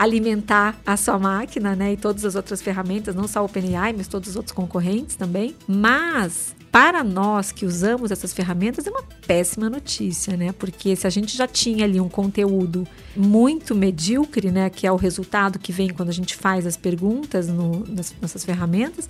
alimentar 0.00 0.80
a 0.86 0.96
sua 0.96 1.18
máquina, 1.18 1.76
né? 1.76 1.92
E 1.92 1.96
todas 1.98 2.24
as 2.24 2.34
outras 2.34 2.62
ferramentas, 2.62 3.14
não 3.14 3.28
só 3.28 3.42
o 3.42 3.44
OpenAI, 3.44 3.92
mas 3.92 4.08
todos 4.08 4.30
os 4.30 4.36
outros 4.36 4.54
concorrentes 4.54 5.14
também. 5.14 5.54
Mas 5.68 6.56
para 6.72 7.04
nós 7.04 7.52
que 7.52 7.66
usamos 7.66 8.10
essas 8.10 8.32
ferramentas 8.32 8.86
é 8.86 8.90
uma 8.90 9.02
péssima 9.26 9.68
notícia, 9.68 10.38
né? 10.38 10.52
Porque 10.52 10.96
se 10.96 11.06
a 11.06 11.10
gente 11.10 11.36
já 11.36 11.46
tinha 11.46 11.84
ali 11.84 12.00
um 12.00 12.08
conteúdo 12.08 12.88
muito 13.14 13.74
medíocre, 13.74 14.50
né, 14.50 14.70
que 14.70 14.86
é 14.86 14.92
o 14.92 14.96
resultado 14.96 15.58
que 15.58 15.70
vem 15.70 15.90
quando 15.90 16.08
a 16.08 16.12
gente 16.12 16.34
faz 16.34 16.66
as 16.66 16.78
perguntas 16.78 17.48
no, 17.48 17.84
nas 17.86 18.14
nossas 18.22 18.42
ferramentas, 18.42 19.06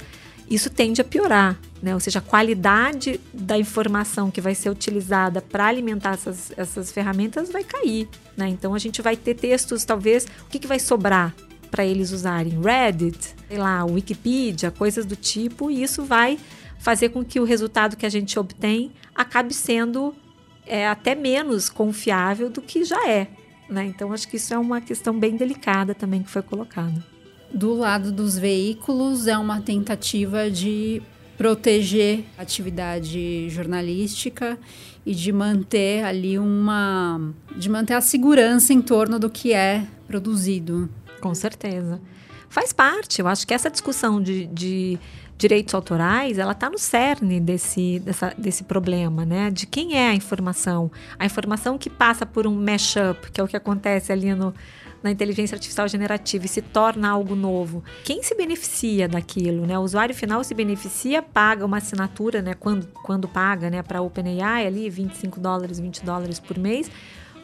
isso 0.50 0.68
tende 0.68 1.00
a 1.00 1.04
piorar, 1.04 1.56
né? 1.80 1.94
Ou 1.94 2.00
seja, 2.00 2.18
a 2.18 2.22
qualidade 2.22 3.20
da 3.32 3.56
informação 3.56 4.32
que 4.32 4.40
vai 4.40 4.54
ser 4.54 4.68
utilizada 4.68 5.40
para 5.40 5.66
alimentar 5.66 6.14
essas, 6.14 6.52
essas 6.56 6.90
ferramentas 6.90 7.50
vai 7.50 7.62
cair, 7.62 8.08
né? 8.36 8.48
Então 8.48 8.74
a 8.74 8.78
gente 8.78 9.00
vai 9.00 9.16
ter 9.16 9.34
textos, 9.34 9.84
talvez, 9.84 10.24
o 10.24 10.50
que, 10.50 10.58
que 10.58 10.66
vai 10.66 10.80
sobrar 10.80 11.32
para 11.70 11.86
eles 11.86 12.10
usarem? 12.10 12.60
Reddit, 12.60 13.34
sei 13.46 13.58
lá, 13.58 13.84
Wikipedia, 13.84 14.72
coisas 14.72 15.06
do 15.06 15.14
tipo, 15.14 15.70
e 15.70 15.84
isso 15.84 16.02
vai 16.02 16.36
fazer 16.80 17.10
com 17.10 17.24
que 17.24 17.38
o 17.38 17.44
resultado 17.44 17.96
que 17.96 18.04
a 18.04 18.10
gente 18.10 18.36
obtém 18.36 18.90
acabe 19.14 19.54
sendo 19.54 20.14
é, 20.66 20.88
até 20.88 21.14
menos 21.14 21.68
confiável 21.68 22.50
do 22.50 22.60
que 22.60 22.84
já 22.84 23.08
é. 23.08 23.28
Né? 23.68 23.84
Então, 23.84 24.12
acho 24.12 24.26
que 24.26 24.36
isso 24.36 24.52
é 24.52 24.58
uma 24.58 24.80
questão 24.80 25.16
bem 25.16 25.36
delicada 25.36 25.94
também 25.94 26.24
que 26.24 26.30
foi 26.30 26.42
colocada. 26.42 27.09
Do 27.52 27.74
lado 27.74 28.12
dos 28.12 28.38
veículos, 28.38 29.26
é 29.26 29.36
uma 29.36 29.60
tentativa 29.60 30.50
de 30.50 31.02
proteger 31.36 32.24
a 32.36 32.42
atividade 32.42 33.48
jornalística 33.48 34.58
e 35.06 35.14
de 35.14 35.32
manter 35.32 36.04
ali 36.04 36.38
uma 36.38 37.32
de 37.56 37.68
manter 37.68 37.94
a 37.94 38.00
segurança 38.00 38.72
em 38.72 38.82
torno 38.82 39.18
do 39.18 39.30
que 39.30 39.52
é 39.52 39.86
produzido. 40.06 40.88
Com 41.20 41.34
certeza. 41.34 42.00
Faz 42.48 42.72
parte, 42.72 43.20
eu 43.20 43.28
acho 43.28 43.46
que 43.46 43.54
essa 43.54 43.70
discussão 43.70 44.20
de, 44.20 44.46
de 44.46 44.98
direitos 45.40 45.72
autorais, 45.72 46.36
ela 46.36 46.52
está 46.52 46.68
no 46.68 46.78
cerne 46.78 47.40
desse, 47.40 47.98
dessa, 48.00 48.34
desse 48.36 48.64
problema, 48.64 49.24
né? 49.24 49.50
De 49.50 49.66
quem 49.66 49.96
é 49.96 50.08
a 50.08 50.14
informação. 50.14 50.90
A 51.18 51.24
informação 51.24 51.78
que 51.78 51.88
passa 51.88 52.26
por 52.26 52.46
um 52.46 52.54
mashup, 52.54 53.30
que 53.32 53.40
é 53.40 53.44
o 53.44 53.48
que 53.48 53.56
acontece 53.56 54.12
ali 54.12 54.34
no, 54.34 54.52
na 55.02 55.10
inteligência 55.10 55.54
artificial 55.54 55.88
generativa 55.88 56.44
e 56.44 56.48
se 56.48 56.60
torna 56.60 57.08
algo 57.08 57.34
novo. 57.34 57.82
Quem 58.04 58.22
se 58.22 58.34
beneficia 58.34 59.08
daquilo, 59.08 59.66
né? 59.66 59.78
O 59.78 59.82
usuário 59.82 60.14
final 60.14 60.44
se 60.44 60.54
beneficia, 60.54 61.22
paga 61.22 61.64
uma 61.64 61.78
assinatura, 61.78 62.42
né? 62.42 62.54
Quando, 62.54 62.86
quando 62.88 63.28
paga, 63.28 63.70
né? 63.70 63.82
Para 63.82 63.98
a 63.98 64.02
OpenAI 64.02 64.66
ali, 64.66 64.90
25 64.90 65.40
dólares, 65.40 65.80
20 65.80 66.04
dólares 66.04 66.38
por 66.38 66.58
mês. 66.58 66.90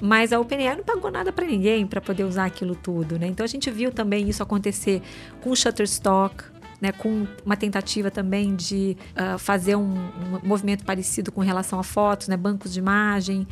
Mas 0.01 0.33
a 0.33 0.39
OpenAI 0.39 0.77
não 0.77 0.85
pagou 0.85 1.11
nada 1.11 1.33
para 1.33 1.47
ninguém 1.47 1.87
para 1.87 2.01
poder 2.01 2.25
usar 2.25 2.45
aquilo 2.45 2.75
tudo, 2.75 3.19
né? 3.19 3.27
Então 3.27 3.45
a 3.45 3.49
gente 3.49 3.71
viu 3.71 3.91
também 3.91 4.29
isso 4.29 4.43
acontecer 4.43 5.01
com 5.41 5.51
o 5.51 5.57
Shutterstock, 5.57 6.45
né, 6.79 6.93
com 6.93 7.27
uma 7.45 7.57
tentativa 7.57 8.11
também 8.11 8.55
de 8.55 8.97
uh, 9.13 9.39
fazer 9.39 9.77
um, 9.77 9.95
um, 9.95 10.41
movimento 10.43 10.85
parecido 10.85 11.33
com 11.33 11.41
relação 11.41 11.81
a 11.81 11.83
fotos, 11.83 12.29
né, 12.29 12.37
bancos 12.37 12.73
de 12.75 12.79
imagem. 12.79 13.47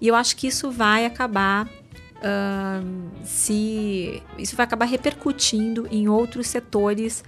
E 0.00 0.06
eu 0.06 0.14
acho 0.14 0.36
que 0.36 0.46
isso 0.46 0.70
vai 0.70 1.04
acabar 1.04 1.68
uh, 2.18 3.24
se 3.24 4.22
isso 4.38 4.56
vai 4.56 4.64
acabar 4.64 4.84
repercutindo 4.86 5.86
em 5.90 6.08
outros 6.08 6.48
setores 6.48 7.24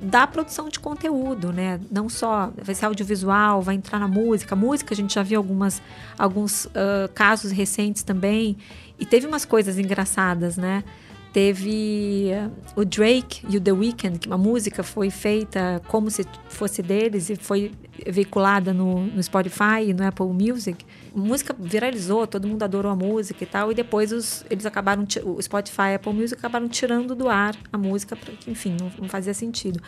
da 0.00 0.26
produção 0.26 0.68
de 0.68 0.78
conteúdo, 0.78 1.52
né? 1.52 1.80
Não 1.90 2.08
só 2.08 2.52
vai 2.62 2.74
ser 2.74 2.84
audiovisual, 2.86 3.62
vai 3.62 3.74
entrar 3.74 3.98
na 3.98 4.08
música. 4.08 4.54
Música 4.54 4.92
a 4.92 4.96
gente 4.96 5.14
já 5.14 5.22
viu 5.22 5.38
algumas, 5.38 5.80
alguns 6.18 6.66
uh, 6.66 7.08
casos 7.14 7.50
recentes 7.50 8.02
também 8.02 8.58
e 8.98 9.06
teve 9.06 9.26
umas 9.26 9.44
coisas 9.44 9.78
engraçadas, 9.78 10.56
né? 10.56 10.84
Teve 11.32 12.30
o 12.74 12.82
Drake 12.84 13.44
e 13.48 13.58
o 13.58 13.60
The 13.60 13.72
Weeknd, 13.72 14.18
que 14.18 14.26
uma 14.26 14.38
música 14.38 14.82
foi 14.82 15.10
feita 15.10 15.82
como 15.86 16.10
se 16.10 16.26
fosse 16.48 16.82
deles 16.82 17.28
e 17.28 17.36
foi 17.36 17.72
veiculada 18.06 18.72
no, 18.72 19.04
no 19.06 19.22
Spotify 19.22 19.88
e 19.88 19.94
no 19.94 20.06
Apple 20.06 20.28
Music. 20.28 20.84
Música 21.18 21.56
viralizou, 21.58 22.26
todo 22.26 22.46
mundo 22.46 22.62
adorou 22.62 22.92
a 22.92 22.96
música 22.96 23.42
e 23.42 23.46
tal, 23.46 23.72
e 23.72 23.74
depois 23.74 24.12
os, 24.12 24.44
eles 24.50 24.66
acabaram, 24.66 25.06
o 25.24 25.40
Spotify 25.40 25.92
e 25.92 25.94
Apple 25.94 26.12
Music 26.12 26.38
acabaram 26.38 26.68
tirando 26.68 27.14
do 27.14 27.28
ar 27.28 27.56
a 27.72 27.78
música, 27.78 28.14
porque, 28.14 28.50
enfim, 28.50 28.76
não, 28.78 28.92
não 28.98 29.08
fazia 29.08 29.32
sentido. 29.32 29.80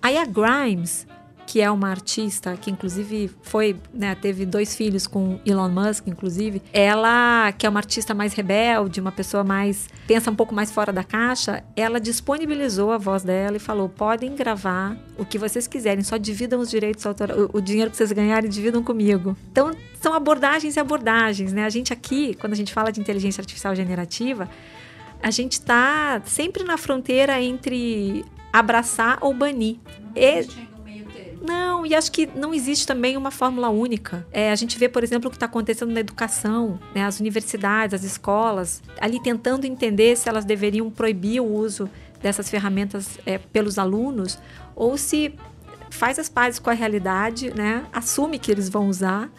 Aí 0.00 0.16
a 0.16 0.24
Grimes 0.24 1.06
que 1.50 1.60
é 1.60 1.68
uma 1.68 1.90
artista 1.90 2.56
que 2.56 2.70
inclusive 2.70 3.28
foi, 3.42 3.74
né, 3.92 4.14
teve 4.14 4.46
dois 4.46 4.76
filhos 4.76 5.08
com 5.08 5.40
Elon 5.44 5.68
Musk, 5.68 6.06
inclusive. 6.06 6.62
Ela, 6.72 7.50
que 7.50 7.66
é 7.66 7.68
uma 7.68 7.80
artista 7.80 8.14
mais 8.14 8.34
rebelde, 8.34 9.00
uma 9.00 9.10
pessoa 9.10 9.42
mais 9.42 9.88
pensa 10.06 10.30
um 10.30 10.34
pouco 10.36 10.54
mais 10.54 10.70
fora 10.70 10.92
da 10.92 11.02
caixa, 11.02 11.64
ela 11.74 11.98
disponibilizou 11.98 12.92
a 12.92 12.98
voz 12.98 13.24
dela 13.24 13.56
e 13.56 13.58
falou: 13.58 13.88
"Podem 13.88 14.36
gravar 14.36 14.96
o 15.18 15.24
que 15.24 15.38
vocês 15.38 15.66
quiserem, 15.66 16.04
só 16.04 16.16
dividam 16.16 16.60
os 16.60 16.70
direitos 16.70 17.04
autorais, 17.04 17.36
o, 17.36 17.50
o 17.54 17.60
dinheiro 17.60 17.90
que 17.90 17.96
vocês 17.96 18.12
ganharem, 18.12 18.48
dividam 18.48 18.80
comigo". 18.80 19.36
Então, 19.50 19.72
são 20.00 20.14
abordagens 20.14 20.76
e 20.76 20.78
abordagens, 20.78 21.52
né? 21.52 21.64
A 21.64 21.68
gente 21.68 21.92
aqui, 21.92 22.32
quando 22.34 22.52
a 22.52 22.56
gente 22.56 22.72
fala 22.72 22.92
de 22.92 23.00
inteligência 23.00 23.40
artificial 23.40 23.74
generativa, 23.74 24.48
a 25.20 25.32
gente 25.32 25.54
está 25.54 26.22
sempre 26.26 26.62
na 26.62 26.76
fronteira 26.76 27.42
entre 27.42 28.24
abraçar 28.52 29.18
ou 29.20 29.34
banir. 29.34 29.78
E, 30.14 30.69
não, 31.40 31.86
e 31.86 31.94
acho 31.94 32.12
que 32.12 32.26
não 32.26 32.52
existe 32.52 32.86
também 32.86 33.16
uma 33.16 33.30
fórmula 33.30 33.70
única. 33.70 34.26
É, 34.30 34.52
a 34.52 34.56
gente 34.56 34.78
vê, 34.78 34.88
por 34.88 35.02
exemplo, 35.02 35.28
o 35.28 35.30
que 35.30 35.36
está 35.36 35.46
acontecendo 35.46 35.90
na 35.90 36.00
educação, 36.00 36.78
né? 36.94 37.04
as 37.04 37.18
universidades, 37.18 37.94
as 37.94 38.04
escolas, 38.04 38.82
ali 39.00 39.20
tentando 39.22 39.64
entender 39.64 40.16
se 40.16 40.28
elas 40.28 40.44
deveriam 40.44 40.90
proibir 40.90 41.40
o 41.40 41.46
uso 41.46 41.88
dessas 42.20 42.50
ferramentas 42.50 43.18
é, 43.24 43.38
pelos 43.38 43.78
alunos 43.78 44.38
ou 44.76 44.98
se 44.98 45.34
faz 45.88 46.18
as 46.18 46.28
pazes 46.28 46.60
com 46.60 46.68
a 46.68 46.74
realidade, 46.74 47.52
né? 47.54 47.86
assume 47.92 48.38
que 48.38 48.50
eles 48.50 48.68
vão 48.68 48.88
usar 48.88 49.30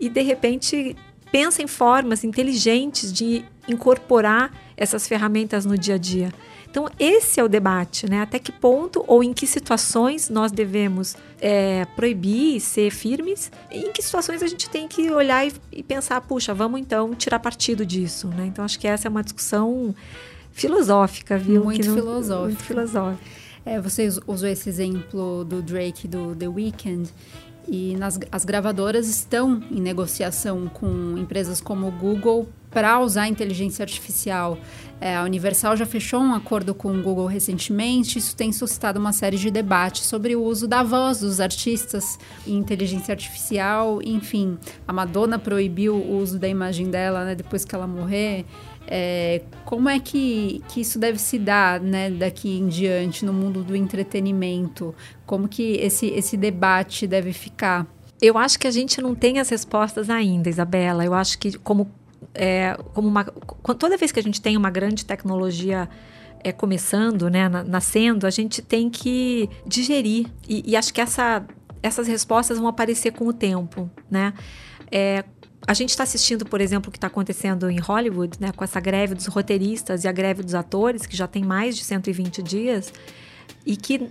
e, 0.00 0.08
de 0.08 0.22
repente, 0.22 0.96
pensa 1.30 1.62
em 1.62 1.66
formas 1.68 2.24
inteligentes 2.24 3.12
de 3.12 3.44
incorporar 3.68 4.52
essas 4.76 5.06
ferramentas 5.06 5.64
no 5.64 5.78
dia 5.78 5.94
a 5.94 5.98
dia. 5.98 6.32
Então, 6.76 6.90
esse 6.98 7.40
é 7.40 7.42
o 7.42 7.48
debate, 7.48 8.06
né? 8.06 8.20
Até 8.20 8.38
que 8.38 8.52
ponto 8.52 9.02
ou 9.06 9.24
em 9.24 9.32
que 9.32 9.46
situações 9.46 10.28
nós 10.28 10.52
devemos 10.52 11.16
é, 11.40 11.86
proibir, 11.96 12.60
ser 12.60 12.90
firmes, 12.90 13.50
e 13.72 13.78
em 13.78 13.92
que 13.92 14.02
situações 14.02 14.42
a 14.42 14.46
gente 14.46 14.68
tem 14.68 14.86
que 14.86 15.10
olhar 15.10 15.46
e, 15.46 15.54
e 15.72 15.82
pensar, 15.82 16.20
puxa, 16.20 16.52
vamos 16.52 16.78
então 16.78 17.14
tirar 17.14 17.38
partido 17.38 17.86
disso, 17.86 18.28
né? 18.28 18.44
Então, 18.44 18.62
acho 18.62 18.78
que 18.78 18.86
essa 18.86 19.08
é 19.08 19.10
uma 19.10 19.22
discussão 19.22 19.94
filosófica, 20.52 21.38
viu? 21.38 21.64
Muito 21.64 21.88
não, 21.88 21.94
filosófica. 21.94 22.44
Muito 22.44 22.62
filosófica. 22.64 23.24
É, 23.64 23.80
você 23.80 24.10
usou 24.26 24.46
esse 24.46 24.68
exemplo 24.68 25.46
do 25.46 25.62
Drake 25.62 26.06
do 26.06 26.36
The 26.36 26.46
Weeknd. 26.46 27.08
E 27.66 27.96
nas, 27.96 28.20
as 28.30 28.44
gravadoras 28.44 29.08
estão 29.08 29.62
em 29.70 29.80
negociação 29.80 30.68
com 30.68 31.16
empresas 31.16 31.58
como 31.58 31.88
o 31.88 31.90
Google 31.90 32.46
para 32.76 33.00
usar 33.00 33.26
inteligência 33.26 33.82
artificial. 33.82 34.58
É, 35.00 35.16
a 35.16 35.22
Universal 35.22 35.78
já 35.78 35.86
fechou 35.86 36.20
um 36.20 36.34
acordo 36.34 36.74
com 36.74 36.92
o 36.92 37.02
Google 37.02 37.24
recentemente. 37.24 38.18
Isso 38.18 38.36
tem 38.36 38.52
suscitado 38.52 39.00
uma 39.00 39.14
série 39.14 39.38
de 39.38 39.50
debates 39.50 40.02
sobre 40.02 40.36
o 40.36 40.44
uso 40.44 40.68
da 40.68 40.82
voz 40.82 41.20
dos 41.20 41.40
artistas 41.40 42.18
em 42.46 42.54
inteligência 42.58 43.12
artificial. 43.12 44.02
Enfim, 44.04 44.58
a 44.86 44.92
Madonna 44.92 45.38
proibiu 45.38 45.94
o 45.94 46.18
uso 46.18 46.38
da 46.38 46.46
imagem 46.48 46.90
dela 46.90 47.24
né, 47.24 47.34
depois 47.34 47.64
que 47.64 47.74
ela 47.74 47.86
morrer. 47.86 48.44
É, 48.86 49.40
como 49.64 49.88
é 49.88 49.98
que, 49.98 50.62
que 50.68 50.82
isso 50.82 50.98
deve 50.98 51.18
se 51.18 51.38
dar 51.38 51.80
né, 51.80 52.10
daqui 52.10 52.58
em 52.58 52.68
diante 52.68 53.24
no 53.24 53.32
mundo 53.32 53.64
do 53.64 53.74
entretenimento? 53.74 54.94
Como 55.24 55.48
que 55.48 55.76
esse, 55.76 56.08
esse 56.08 56.36
debate 56.36 57.06
deve 57.06 57.32
ficar? 57.32 57.86
Eu 58.20 58.36
acho 58.36 58.58
que 58.58 58.66
a 58.66 58.70
gente 58.70 59.00
não 59.00 59.14
tem 59.14 59.38
as 59.38 59.48
respostas 59.48 60.10
ainda, 60.10 60.50
Isabela. 60.50 61.06
Eu 61.06 61.14
acho 61.14 61.38
que 61.38 61.56
como, 61.58 61.90
é, 62.36 62.76
como 62.94 63.08
uma, 63.08 63.24
toda 63.24 63.96
vez 63.96 64.12
que 64.12 64.20
a 64.20 64.22
gente 64.22 64.40
tem 64.40 64.56
uma 64.56 64.70
grande 64.70 65.04
tecnologia 65.04 65.88
é, 66.44 66.52
começando, 66.52 67.28
né, 67.28 67.48
nascendo, 67.48 68.26
a 68.26 68.30
gente 68.30 68.62
tem 68.62 68.88
que 68.88 69.48
digerir. 69.66 70.26
E, 70.48 70.70
e 70.70 70.76
acho 70.76 70.92
que 70.92 71.00
essa, 71.00 71.44
essas 71.82 72.06
respostas 72.06 72.58
vão 72.58 72.68
aparecer 72.68 73.12
com 73.12 73.26
o 73.26 73.32
tempo, 73.32 73.90
né? 74.10 74.32
É, 74.90 75.24
a 75.66 75.74
gente 75.74 75.90
está 75.90 76.04
assistindo, 76.04 76.46
por 76.46 76.60
exemplo, 76.60 76.90
o 76.90 76.92
que 76.92 76.98
está 76.98 77.08
acontecendo 77.08 77.68
em 77.68 77.80
Hollywood, 77.80 78.40
né, 78.40 78.52
com 78.52 78.62
essa 78.62 78.78
greve 78.78 79.16
dos 79.16 79.26
roteiristas 79.26 80.04
e 80.04 80.08
a 80.08 80.12
greve 80.12 80.42
dos 80.44 80.54
atores, 80.54 81.06
que 81.06 81.16
já 81.16 81.26
tem 81.26 81.44
mais 81.44 81.76
de 81.76 81.82
120 81.82 82.40
dias, 82.40 82.92
e 83.64 83.76
que 83.76 84.08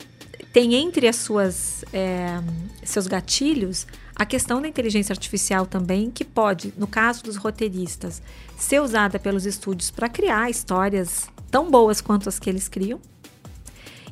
tem 0.52 0.76
entre 0.76 1.08
as 1.08 1.16
suas 1.16 1.86
é, 1.94 2.42
seus 2.84 3.08
gatilhos 3.08 3.88
a 4.16 4.26
questão 4.26 4.62
da 4.62 4.68
inteligência 4.68 5.12
artificial 5.12 5.66
também, 5.66 6.10
que 6.10 6.24
pode, 6.24 6.74
no 6.78 6.88
caso 6.88 7.24
dos 7.24 7.36
roteiristas, 7.36 8.22
ser 8.58 8.82
usada 8.82 9.20
pelos 9.20 9.46
estúdios 9.46 9.92
para 9.92 10.08
criar 10.08 10.50
histórias 10.50 11.28
tão 11.52 11.70
boas 11.70 12.00
quanto 12.00 12.30
as 12.30 12.40
que 12.40 12.50
eles 12.50 12.70
criam. 12.70 13.00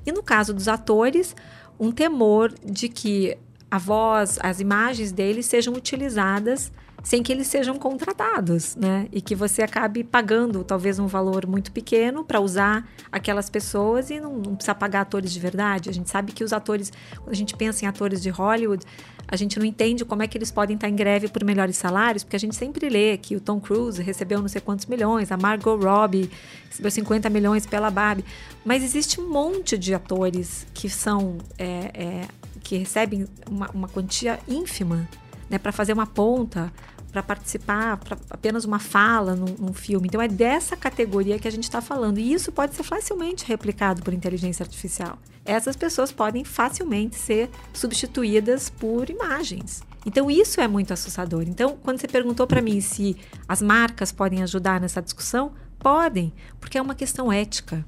E 0.06 0.12
no 0.12 0.22
caso 0.22 0.54
dos 0.54 0.68
atores, 0.68 1.34
um 1.80 1.92
temor 1.92 2.54
de 2.64 2.90
que 2.90 3.38
a 3.72 3.78
voz, 3.78 4.38
as 4.42 4.60
imagens 4.60 5.12
deles 5.12 5.46
sejam 5.46 5.74
utilizadas 5.74 6.72
sem 7.04 7.22
que 7.22 7.34
eles 7.34 7.48
sejam 7.48 7.78
contratados, 7.78 8.78
né? 8.78 9.08
E 9.12 9.22
que 9.22 9.36
você 9.36 9.62
acabe 9.62 10.06
pagando 10.06 10.64
talvez 10.64 11.00
um 11.00 11.06
valor 11.06 11.46
muito 11.46 11.70
pequeno 11.72 12.24
para 12.24 12.40
usar 12.40 12.88
aquelas 13.12 13.50
pessoas 13.50 14.10
e 14.10 14.22
não, 14.22 14.38
não, 14.38 14.56
precisa 14.56 14.74
pagar 14.74 15.02
atores 15.02 15.34
de 15.34 15.40
verdade. 15.40 15.90
A 15.90 15.94
gente 15.94 16.10
sabe 16.10 16.32
que 16.32 16.44
os 16.46 16.54
atores, 16.54 16.94
quando 17.18 17.32
a 17.32 17.36
gente 17.36 17.56
pensa 17.56 17.84
em 17.84 17.88
atores 17.90 18.22
de 18.22 18.30
Hollywood, 18.30 18.86
a 19.34 19.36
gente 19.36 19.58
não 19.58 19.66
entende 19.66 20.06
como 20.06 20.22
é 20.22 20.28
que 20.28 20.38
eles 20.38 20.52
podem 20.52 20.76
estar 20.76 20.88
em 20.88 20.96
greve 20.96 21.28
por 21.28 21.44
melhores 21.44 21.76
salários, 21.76 22.24
porque 22.24 22.36
a 22.36 22.40
gente 22.40 22.56
sempre 22.56 22.88
lê 22.88 23.18
que 23.18 23.36
o 23.36 23.42
Tom 23.42 23.60
Cruise 23.60 24.00
recebeu 24.00 24.40
não 24.40 24.48
sei 24.48 24.62
quantos 24.62 24.86
milhões, 24.86 25.32
a 25.32 25.38
Margot 25.38 25.76
Robbie 25.76 26.30
recebeu 26.70 26.92
50 26.92 27.32
milhões 27.32 27.66
pela 27.66 27.90
Barbie. 27.90 28.24
Mas 28.64 28.84
existe 28.84 29.20
um 29.20 29.28
monte 29.28 29.76
de 29.76 29.92
atores 29.92 30.68
que 30.72 30.88
são 30.88 31.40
é, 31.58 31.66
é, 31.96 32.28
que 32.62 32.78
recebem 32.78 33.26
uma, 33.50 33.72
uma 33.72 33.88
quantia 33.88 34.40
ínfima 34.48 35.10
né, 35.54 35.60
para 35.60 35.72
fazer 35.72 35.94
uma 35.94 36.08
ponta, 36.08 36.74
para 37.12 37.22
participar, 37.22 37.98
para 37.98 38.18
apenas 38.32 38.66
uma 38.66 38.80
fala 38.80 39.36
num, 39.36 39.56
num, 39.60 39.74
filme. 39.74 40.08
Então 40.08 40.20
é 40.20 40.28
dessa 40.28 40.76
categoria 40.76 41.38
que 41.38 41.48
a 41.48 41.52
gente 41.52 41.66
está 41.66 41.80
falando. 41.80 42.18
E 42.18 42.34
isso 42.34 42.52
pode 42.52 42.74
ser 42.74 42.82
facilmente 42.82 43.46
replicado 43.46 44.02
por 44.02 44.16
inteligência 44.16 44.64
artificial. 44.64 45.20
Essas 45.46 45.76
pessoas 45.76 46.12
podem 46.12 46.44
facilmente 46.44 47.16
ser 47.16 47.52
substituídas 47.72 48.68
por 48.68 49.12
imagens. 49.12 49.84
Então 50.08 50.32
isso 50.32 50.60
é 50.60 50.68
muito 50.68 50.92
assustador. 50.92 51.44
Então, 51.44 51.78
quando 51.84 52.00
você 52.00 52.08
perguntou 52.08 52.48
para 52.48 52.62
mim 52.62 52.82
se 52.82 53.16
as 53.48 53.62
marcas 53.62 54.12
podem 54.12 54.42
ajudar 54.42 54.82
nessa 54.82 55.04
discussão, 55.04 55.52
podem, 55.78 56.34
porque 56.60 56.80
é 56.80 56.82
uma 56.82 56.96
questão 56.96 57.32
ética. 57.32 57.86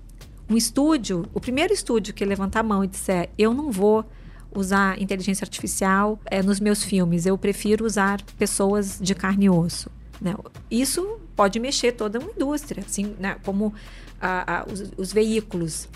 Um 0.47 0.55
estúdio, 0.55 1.25
o 1.33 1.41
primeiro 1.41 1.73
estúdio 1.73 2.13
que 2.13 2.23
levantar 2.23 2.59
a 2.59 2.63
mão 2.63 2.83
e 2.83 2.87
disser 2.87 3.31
eu 3.39 3.55
não 3.55 3.71
vou 3.71 4.05
usar 4.55 5.01
inteligência 5.01 5.43
artificial 5.43 6.19
é, 6.25 6.41
nos 6.41 6.59
meus 6.59 6.83
filmes. 6.83 7.25
Eu 7.25 7.37
prefiro 7.37 7.85
usar 7.85 8.21
pessoas 8.37 8.97
de 9.01 9.13
carne 9.13 9.45
e 9.45 9.49
osso. 9.49 9.89
Né? 10.21 10.35
Isso 10.69 11.19
pode 11.35 11.59
mexer 11.59 11.91
toda 11.91 12.19
uma 12.19 12.31
indústria, 12.31 12.83
assim, 12.85 13.15
né? 13.19 13.37
como 13.43 13.73
a, 14.19 14.59
a, 14.59 14.65
os, 14.65 14.91
os, 14.97 15.13
veículos 15.13 15.89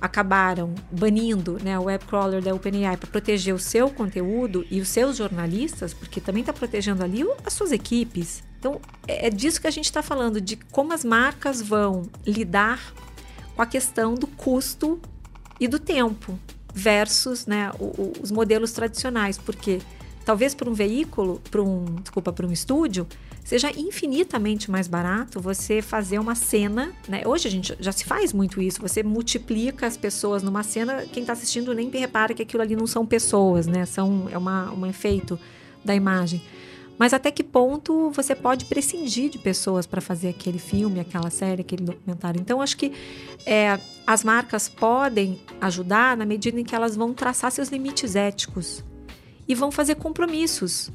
acabaram 0.00 0.74
banindo 0.90 1.58
né, 1.62 1.78
o 1.78 1.84
web 1.84 2.04
crawler 2.04 2.42
da 2.42 2.54
OpenAI 2.54 2.96
para 2.96 3.08
proteger 3.08 3.54
o 3.54 3.58
seu 3.58 3.90
conteúdo 3.90 4.64
e 4.70 4.80
os 4.80 4.88
seus 4.88 5.16
jornalistas, 5.16 5.92
porque 5.92 6.20
também 6.20 6.40
está 6.40 6.52
protegendo 6.52 7.02
ali 7.02 7.24
as 7.44 7.52
suas 7.52 7.72
equipes. 7.72 8.42
Então, 8.58 8.80
é, 9.08 9.26
é 9.26 9.30
disso 9.30 9.60
que 9.60 9.66
a 9.66 9.70
gente 9.70 9.86
está 9.86 10.02
falando, 10.02 10.40
de 10.40 10.56
como 10.56 10.92
as 10.92 11.04
marcas 11.04 11.60
vão 11.60 12.02
lidar 12.26 12.94
com 13.56 13.62
a 13.62 13.66
questão 13.66 14.14
do 14.14 14.26
custo 14.26 15.00
e 15.58 15.66
do 15.66 15.78
tempo 15.78 16.38
versus 16.74 17.46
né, 17.46 17.70
o, 17.78 17.84
o, 17.84 18.12
os 18.20 18.30
modelos 18.30 18.72
tradicionais, 18.72 19.38
porque 19.38 19.80
talvez 20.24 20.54
para 20.54 20.68
um 20.68 20.74
veículo, 20.74 21.40
para 21.50 21.62
um, 21.62 21.84
desculpa, 22.02 22.32
para 22.32 22.46
um 22.46 22.52
estúdio, 22.52 23.06
seja 23.44 23.70
infinitamente 23.70 24.70
mais 24.70 24.88
barato 24.88 25.38
você 25.40 25.80
fazer 25.80 26.18
uma 26.18 26.34
cena, 26.34 26.92
né? 27.06 27.22
Hoje 27.26 27.46
a 27.46 27.50
gente 27.50 27.76
já 27.78 27.92
se 27.92 28.04
faz 28.04 28.32
muito 28.32 28.60
isso, 28.60 28.80
você 28.80 29.02
multiplica 29.02 29.86
as 29.86 29.96
pessoas 29.96 30.42
numa 30.42 30.62
cena, 30.62 31.04
quem 31.12 31.22
está 31.22 31.34
assistindo 31.34 31.72
nem 31.74 31.90
repara 31.90 32.32
que 32.34 32.42
aquilo 32.42 32.62
ali 32.62 32.74
não 32.74 32.86
são 32.86 33.04
pessoas, 33.04 33.66
né? 33.66 33.84
São, 33.84 34.28
é 34.32 34.38
uma, 34.38 34.72
um 34.72 34.86
efeito 34.86 35.38
da 35.84 35.94
imagem. 35.94 36.42
Mas 36.98 37.12
até 37.12 37.30
que 37.30 37.42
ponto 37.42 38.10
você 38.10 38.34
pode 38.34 38.66
prescindir 38.66 39.28
de 39.28 39.38
pessoas 39.38 39.86
para 39.86 40.00
fazer 40.00 40.28
aquele 40.28 40.58
filme, 40.58 41.00
aquela 41.00 41.30
série, 41.30 41.62
aquele 41.62 41.82
documentário? 41.82 42.40
Então, 42.40 42.60
acho 42.60 42.76
que 42.76 42.92
é, 43.44 43.78
as 44.06 44.22
marcas 44.22 44.68
podem 44.68 45.40
ajudar 45.60 46.16
na 46.16 46.24
medida 46.24 46.60
em 46.60 46.64
que 46.64 46.74
elas 46.74 46.94
vão 46.94 47.12
traçar 47.12 47.50
seus 47.50 47.68
limites 47.68 48.14
éticos 48.14 48.84
e 49.48 49.54
vão 49.54 49.70
fazer 49.70 49.96
compromissos 49.96 50.90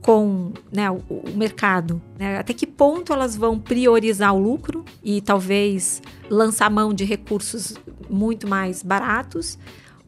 com 0.00 0.52
né, 0.70 0.90
o, 0.90 0.96
o, 1.08 1.36
mercado. 1.36 2.02
Né? 2.18 2.38
Até 2.38 2.52
que 2.52 2.66
ponto 2.66 3.12
elas 3.12 3.36
vão 3.36 3.58
priorizar 3.58 4.34
o 4.34 4.38
lucro 4.38 4.84
e 5.02 5.20
talvez 5.20 6.02
lançar 6.28 6.68
mão 6.68 6.92
de 6.92 7.04
recursos 7.04 7.74
muito 8.10 8.48
mais 8.48 8.82
baratos, 8.82 9.58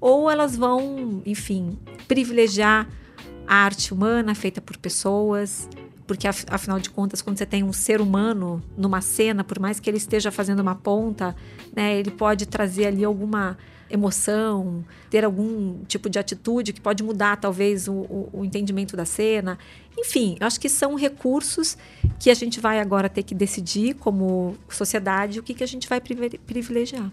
ou 0.01 0.29
elas 0.29 0.57
vão, 0.57 1.23
enfim, 1.25 1.79
privilegiar 2.09 2.89
a 3.47 3.57
arte 3.57 3.93
humana 3.93 4.35
feita 4.35 4.61
por 4.61 4.77
pessoas, 4.77 5.69
porque 6.07 6.27
afinal 6.27 6.79
de 6.79 6.91
contas, 6.91 7.23
quando 7.23 7.39
você 7.39 7.47
tem 7.47 7.63
um 7.63 7.73
ser 7.73 8.01
humano 8.01 8.63
numa 8.77 9.01
cena, 9.01 9.43
por 9.43 9.59
mais 9.59 9.81
que 9.81 9.89
ele 9.89 9.97
esteja 9.97 10.31
fazendo 10.31 10.61
uma 10.61 10.75
ponta, 10.75 11.35
né, 11.75 11.97
ele 11.99 12.11
pode 12.11 12.47
trazer 12.47 12.87
ali 12.87 13.05
alguma 13.05 13.57
emoção, 13.91 14.85
ter 15.11 15.25
algum 15.25 15.85
tipo 15.85 16.11
de 16.11 16.19
atitude 16.19 16.73
que 16.73 16.81
pode 16.81 17.03
mudar 17.03 17.37
talvez 17.37 17.87
o, 17.87 17.93
o, 17.93 18.31
o 18.33 18.45
entendimento 18.45 18.97
da 18.97 19.05
cena. 19.05 19.59
Enfim, 19.97 20.37
acho 20.41 20.59
que 20.59 20.69
são 20.69 20.95
recursos 20.95 21.77
que 22.19 22.31
a 22.31 22.35
gente 22.35 22.61
vai 22.61 22.81
agora 22.81 23.09
ter 23.09 23.23
que 23.23 23.35
decidir 23.35 23.95
como 23.95 24.57
sociedade 24.69 25.39
o 25.39 25.43
que, 25.43 25.55
que 25.55 25.65
a 25.65 25.69
gente 25.69 25.89
vai 25.89 26.01
privilegiar. 26.01 27.11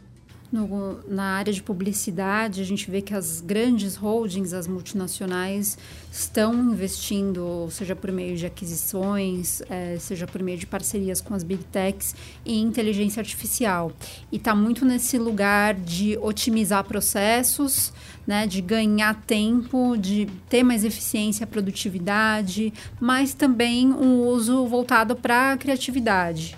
No, 0.52 1.00
na 1.08 1.38
área 1.38 1.54
de 1.54 1.64
publicidade, 1.64 2.60
a 2.60 2.66
gente 2.66 2.92
vê 2.92 3.02
que 3.02 3.14
as 3.14 3.40
grandes 3.40 3.96
holdings, 3.96 4.54
as 4.54 4.68
multinacionais, 4.68 5.78
estão 6.12 6.54
investindo, 6.54 7.70
seja 7.72 7.96
por 7.96 8.12
meio 8.12 8.36
de 8.36 8.46
aquisições, 8.46 9.62
é, 9.70 9.98
seja 9.98 10.28
por 10.28 10.44
meio 10.44 10.58
de 10.58 10.68
parcerias 10.68 11.22
com 11.22 11.34
as 11.34 11.42
big 11.42 11.64
techs, 11.64 12.14
em 12.46 12.64
inteligência 12.64 13.22
artificial. 13.22 13.94
E 14.30 14.36
está 14.36 14.54
muito 14.54 14.84
nesse 14.84 15.18
lugar 15.18 15.74
de 15.74 16.18
otimizar 16.18 16.84
processos, 16.84 17.94
né, 18.28 18.46
de 18.46 18.60
ganhar 18.60 19.22
tempo, 19.22 19.96
de 19.98 20.28
ter 20.50 20.64
mais 20.64 20.84
eficiência, 20.84 21.48
produtividade, 21.48 22.74
mas 23.00 23.34
também 23.34 23.88
um 23.94 24.20
uso 24.28 24.68
voltado 24.68 25.16
para 25.16 25.54
a 25.54 25.58
criatividade 25.58 26.58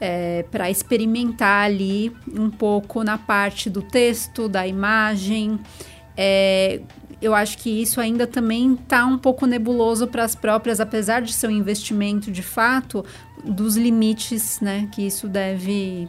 é, 0.00 0.44
para 0.50 0.70
experimentar 0.70 1.66
ali 1.66 2.12
um 2.32 2.50
pouco 2.50 3.02
na 3.02 3.18
parte 3.18 3.68
do 3.68 3.82
texto, 3.82 4.48
da 4.48 4.66
imagem. 4.66 5.58
É, 6.16 6.80
eu 7.20 7.34
acho 7.34 7.58
que 7.58 7.70
isso 7.70 8.00
ainda 8.00 8.26
também 8.26 8.74
está 8.74 9.04
um 9.04 9.18
pouco 9.18 9.46
nebuloso 9.46 10.06
para 10.06 10.24
as 10.24 10.34
próprias, 10.34 10.80
apesar 10.80 11.20
de 11.20 11.32
ser 11.32 11.48
um 11.48 11.50
investimento 11.50 12.30
de 12.30 12.42
fato, 12.42 13.04
dos 13.44 13.76
limites 13.76 14.60
né, 14.60 14.88
que 14.92 15.06
isso 15.06 15.28
deve 15.28 16.08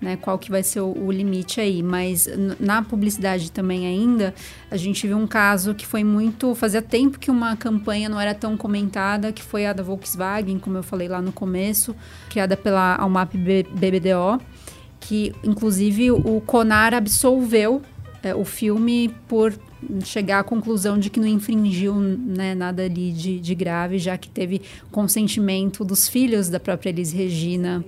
né, 0.00 0.16
qual 0.16 0.38
que 0.38 0.50
vai 0.50 0.62
ser 0.62 0.80
o, 0.80 0.92
o, 0.96 1.12
limite 1.12 1.60
aí. 1.60 1.82
Mas 1.82 2.28
na 2.58 2.82
publicidade 2.82 3.52
também 3.52 3.86
ainda, 3.86 4.34
a 4.70 4.76
gente 4.76 5.06
viu 5.06 5.18
um 5.18 5.26
caso 5.26 5.74
que 5.74 5.86
foi 5.86 6.02
muito... 6.02 6.54
Fazia 6.54 6.80
tempo 6.80 7.18
que 7.18 7.30
uma 7.30 7.56
campanha 7.56 8.08
não 8.08 8.18
era 8.18 8.34
tão 8.34 8.56
comentada, 8.56 9.32
que 9.32 9.42
foi 9.42 9.66
a 9.66 9.72
da 9.72 9.82
Volkswagen, 9.82 10.58
como 10.58 10.78
eu 10.78 10.82
falei 10.82 11.08
lá 11.08 11.20
no 11.20 11.32
começo, 11.32 11.94
criada 12.28 12.56
pela 12.56 12.96
Almap 12.96 13.34
BBDO, 13.34 14.40
que 14.98 15.34
inclusive 15.44 16.10
o 16.10 16.40
Conar 16.40 16.94
absolveu 16.94 17.82
é, 18.22 18.34
o 18.34 18.44
filme 18.44 19.14
por 19.28 19.52
chegar 20.04 20.40
à 20.40 20.44
conclusão 20.44 20.98
de 20.98 21.08
que 21.08 21.18
não 21.18 21.26
infringiu 21.26 21.94
né, 21.94 22.54
nada 22.54 22.84
ali 22.84 23.12
de, 23.12 23.40
de 23.40 23.54
grave, 23.54 23.98
já 23.98 24.18
que 24.18 24.28
teve 24.28 24.60
consentimento 24.90 25.84
dos 25.84 26.06
filhos 26.06 26.48
da 26.48 26.60
própria 26.60 26.90
Elis 26.90 27.12
Regina 27.12 27.82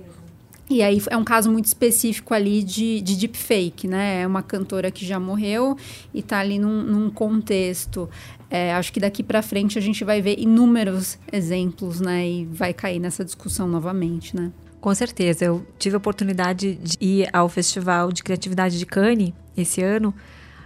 e 0.73 0.81
aí 0.83 1.01
é 1.09 1.17
um 1.17 1.23
caso 1.23 1.51
muito 1.51 1.65
específico 1.65 2.33
ali 2.33 2.63
de, 2.63 3.01
de 3.01 3.15
deepfake, 3.15 3.87
né? 3.87 4.21
É 4.21 4.27
uma 4.27 4.41
cantora 4.41 4.89
que 4.91 5.05
já 5.05 5.19
morreu 5.19 5.77
e 6.13 6.19
está 6.19 6.39
ali 6.39 6.59
num, 6.59 6.81
num 6.83 7.09
contexto. 7.09 8.09
É, 8.49 8.73
acho 8.73 8.91
que 8.91 8.99
daqui 8.99 9.23
para 9.23 9.41
frente 9.41 9.77
a 9.77 9.81
gente 9.81 10.03
vai 10.03 10.21
ver 10.21 10.39
inúmeros 10.39 11.17
exemplos, 11.31 11.99
né? 11.99 12.27
E 12.27 12.45
vai 12.45 12.73
cair 12.73 12.99
nessa 12.99 13.23
discussão 13.23 13.67
novamente, 13.67 14.35
né? 14.35 14.51
Com 14.81 14.93
certeza. 14.93 15.45
Eu 15.45 15.65
tive 15.79 15.95
a 15.95 15.97
oportunidade 15.97 16.75
de 16.75 16.97
ir 16.99 17.29
ao 17.31 17.47
Festival 17.47 18.11
de 18.11 18.21
Criatividade 18.21 18.77
de 18.77 18.85
Cannes 18.85 19.33
esse 19.55 19.81
ano, 19.81 20.13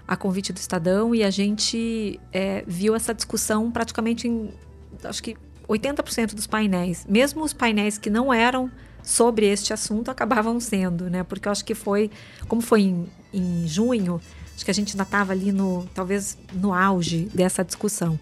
a 0.07 0.15
convite 0.15 0.51
do 0.51 0.57
Estadão, 0.57 1.13
e 1.13 1.23
a 1.23 1.29
gente 1.29 2.19
é, 2.33 2.63
viu 2.65 2.95
essa 2.95 3.13
discussão 3.13 3.69
praticamente 3.69 4.27
em, 4.27 4.49
acho 5.03 5.21
que 5.21 5.35
80% 5.67 6.33
dos 6.33 6.47
painéis. 6.47 7.05
Mesmo 7.07 7.43
os 7.43 7.53
painéis 7.53 7.97
que 7.97 8.09
não 8.09 8.33
eram 8.33 8.71
sobre 9.07 9.45
este 9.45 9.71
assunto 9.71 10.11
acabavam 10.11 10.59
sendo, 10.59 11.09
né? 11.09 11.23
Porque 11.23 11.47
eu 11.47 11.51
acho 11.53 11.63
que 11.63 11.73
foi, 11.73 12.11
como 12.45 12.61
foi 12.61 12.81
em, 12.81 13.07
em 13.33 13.65
junho, 13.65 14.19
acho 14.53 14.65
que 14.65 14.69
a 14.69 14.73
gente 14.73 14.91
ainda 14.91 15.03
estava 15.03 15.31
ali 15.31 15.53
no, 15.53 15.87
talvez 15.93 16.37
no 16.51 16.73
auge 16.73 17.29
dessa 17.33 17.63
discussão. 17.63 18.19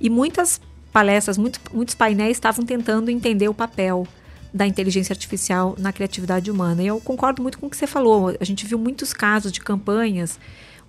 E 0.00 0.08
muitas 0.08 0.60
palestras, 0.92 1.36
muito, 1.36 1.60
muitos 1.74 1.96
painéis 1.96 2.36
estavam 2.36 2.64
tentando 2.64 3.10
entender 3.10 3.48
o 3.48 3.54
papel 3.54 4.06
da 4.54 4.64
inteligência 4.64 5.12
artificial 5.12 5.74
na 5.76 5.92
criatividade 5.92 6.52
humana. 6.52 6.84
E 6.84 6.86
eu 6.86 7.00
concordo 7.00 7.42
muito 7.42 7.58
com 7.58 7.66
o 7.66 7.70
que 7.70 7.76
você 7.76 7.88
falou. 7.88 8.32
A 8.40 8.44
gente 8.44 8.64
viu 8.64 8.78
muitos 8.78 9.12
casos 9.12 9.50
de 9.50 9.60
campanhas 9.60 10.38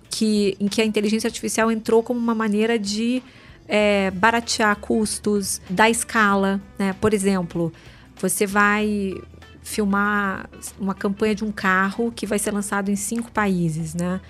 que, 0.08 0.56
em 0.60 0.68
que 0.68 0.80
a 0.80 0.84
inteligência 0.84 1.26
artificial 1.26 1.72
entrou 1.72 2.04
como 2.04 2.20
uma 2.20 2.36
maneira 2.36 2.78
de 2.78 3.20
é, 3.66 4.12
baratear 4.12 4.76
custos, 4.76 5.60
da 5.68 5.90
escala. 5.90 6.60
Né? 6.78 6.94
Por 7.00 7.12
exemplo, 7.12 7.72
você 8.16 8.46
vai 8.46 9.20
filmar 9.62 10.48
uma 10.78 10.94
campanha 10.94 11.34
de 11.34 11.44
um 11.44 11.52
carro 11.52 12.12
que 12.12 12.26
vai 12.26 12.38
ser 12.38 12.52
lançado 12.52 12.90
em 12.90 12.96
cinco 12.96 13.30
países, 13.30 13.94
né? 13.94 14.20